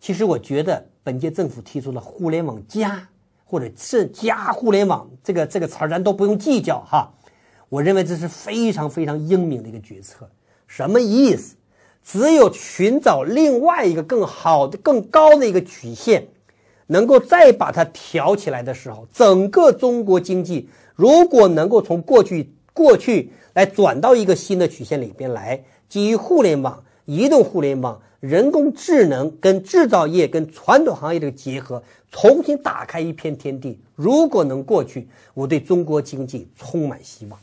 [0.00, 3.06] 其实我觉得，本届政府提出了“互联网加”。
[3.46, 7.12] 或者是加互联网这个这个词儿，咱都不用计较哈。
[7.68, 10.28] 我认为这是非常非常英明的一个决策。
[10.66, 11.54] 什么意思？
[12.02, 16.26] 只有寻找另外一个更好的、更高的一个曲线，
[16.86, 25.62] 能够再把它挑起来的时候，整个中国经济如果能够从过去过去来转到一个新的曲线里边来，
[25.94, 28.00] 基于互联网、移动互联网。
[28.18, 31.80] 人工智能跟制造业跟传统行业的结合，
[32.10, 33.78] 重新打开一片天地。
[33.94, 37.38] 如果能过去，我对中国经济充满希望。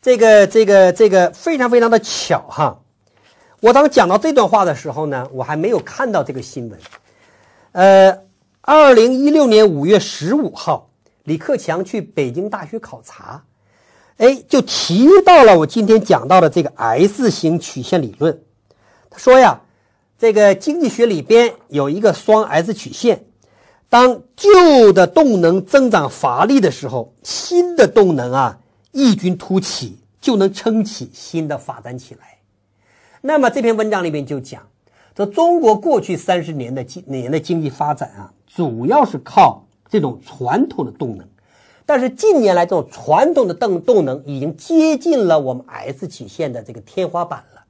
[0.00, 2.80] 这个这个这个非常非常的巧哈！
[3.60, 6.80] 我当讲到这段话的时候呢，我还没有看到这个新闻。
[7.72, 8.22] 呃，
[8.62, 10.88] 二零一六年五月十五号，
[11.24, 13.44] 李克强去北京大学考察，
[14.18, 18.40] 哎，就提到了我今天讲到的这个 S 型曲线理论。
[19.10, 19.60] 他说呀，
[20.18, 23.26] 这个经济学里边有一个双 S 曲线，
[23.90, 28.58] 当旧的动能增长乏力的时候，新的动能啊
[28.92, 32.38] 异军突起，就能撑起新的发展起来。
[33.20, 34.62] 那么这篇文章里面就讲，
[35.14, 41.28] 说中国过去三十年的经年的经济发展啊，主要是靠这种传统的动能，
[41.86, 47.62] 但是近年来这种传统的动动能已经接近了我们 S 曲线的这个天花板了。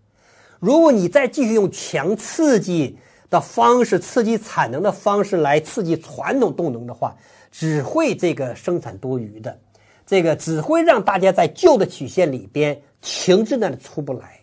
[0.59, 2.97] 如果你再继续用强刺激
[3.29, 7.15] 的方式、刺激产能的方式来刺激传统动能的话，
[7.53, 9.59] 只会这个生产多余的，
[10.07, 14.41] 这个只会让大家在旧的曲线里边停滞那里出不来。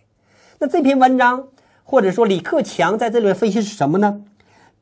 [0.59, 1.47] 那这篇文章
[1.84, 4.21] 或者说李克强在这里面分析是什么呢？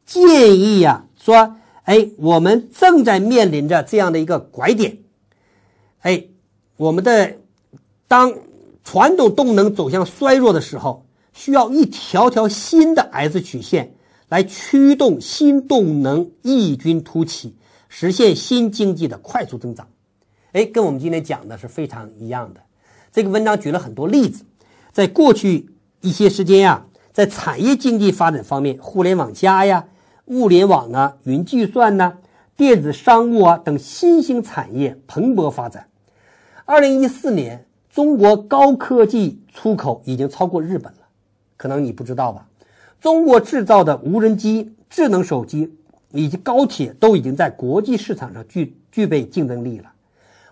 [0.06, 4.98] 建议呀，说，哎，我们正在面临着这样的一个拐点，
[6.02, 6.26] 哎，
[6.78, 7.38] 我们的
[8.08, 8.34] 当
[8.84, 11.06] 传统动能走向衰弱的时候。
[11.34, 13.96] 需要一条条新的 S 曲线
[14.28, 17.56] 来驱动新动能异军突起，
[17.88, 19.88] 实现新经济的快速增长。
[20.52, 22.60] 哎，跟我们今天讲的是非常一样的。
[23.14, 24.44] 这个文章举了很多例子，
[24.92, 25.70] 在过去
[26.02, 29.88] 一些时间呀，在产业经济发展方面，互联网加呀、
[30.32, 32.18] 物联网啊、云计算呢、
[32.56, 35.90] 电子商务啊等新兴产业蓬勃发展。
[36.64, 41.00] 二零一四年，中国高科技出口已经超过日本了。
[41.58, 42.48] 可能你不知道吧？
[43.02, 45.76] 中国制造的无人机、智能手机
[46.12, 49.92] 以及高铁都已经在国际市场上具具备竞争力了。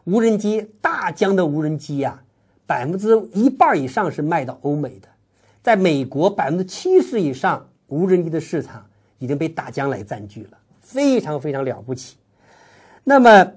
[0.03, 2.21] 无人机，大疆的无人机呀，
[2.65, 5.07] 百分之一半以上是卖到欧美的，
[5.63, 8.85] 在美国百分之七十以上无人机的市场
[9.19, 12.17] 已经被大疆来占据了，非常非常了不起。
[13.03, 13.51] 那么，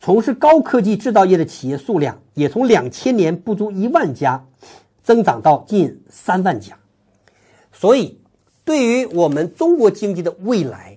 [0.00, 4.42] 从事高科技制造业的企业数量也从两千年不足一万家。
[5.04, 6.78] 增长到近三万家，
[7.72, 8.20] 所以
[8.64, 10.96] 对于我们中国经济的未来，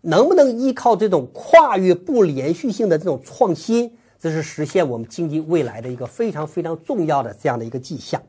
[0.00, 8.20] 能不能依靠这种跨越不连续性的这种创新，这是实现我们经济未来的一个非常非常重要的这样的一个迹象。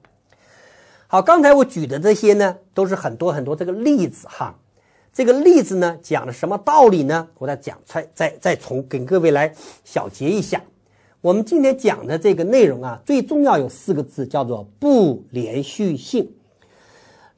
[1.08, 4.56] 好，刚才我举的这些呢，都是很多很多这个例子哈。
[5.16, 7.26] 这个例子呢，讲了什么道理呢？
[7.38, 9.56] 我再讲，再再再从给各位来
[9.86, 10.62] 小结一下。
[11.22, 16.30] 我们今天讲的这个内容啊，最重要有四个字，叫做不连续性。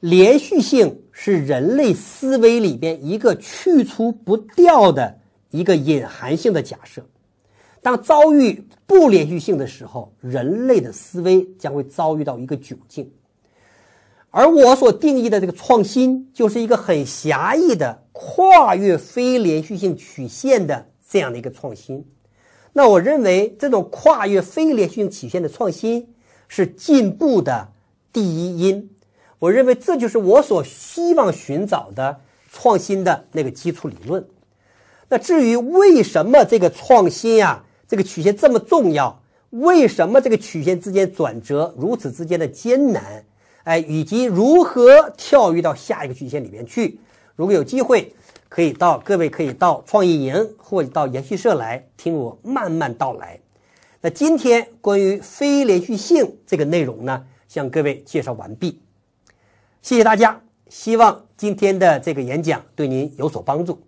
[0.00, 5.16] 连续性是人类思维里边一个去除不掉的
[5.50, 7.00] 一个隐含性的假设。
[7.80, 13.08] 当遭遇不连续性的时候，人类的思维将会遭遇到一个窘境。
[14.30, 22.04] 而我所定义的这个创新，就是一个很狭义的跨越非连续性曲线的这样的一个创新。
[22.74, 26.14] 那我认为，这种跨越非连续性曲线的创新
[26.46, 27.68] 是进步的
[28.12, 28.90] 第一因。
[29.38, 32.20] 我认为这就是我所希望寻找的
[32.52, 34.28] 创新的那个基础理论。
[35.08, 39.22] 那至于为什么这个创新啊，这个曲线这么重要？
[39.50, 43.24] 为什么这个曲线之间转折如此之间的艰难？
[43.64, 46.98] 哎，以及如何跳跃到下一个曲线里面去？
[47.36, 48.14] 如果有机会，
[48.48, 53.38] 可以到各位可以到创意营或者到研习社来听我慢慢道来。
[54.00, 58.80] 那今天关于非连续性这个内容呢，向各位介绍完毕。
[59.82, 63.80] 谢谢大家，希望今天的这个演讲对您有所帮助。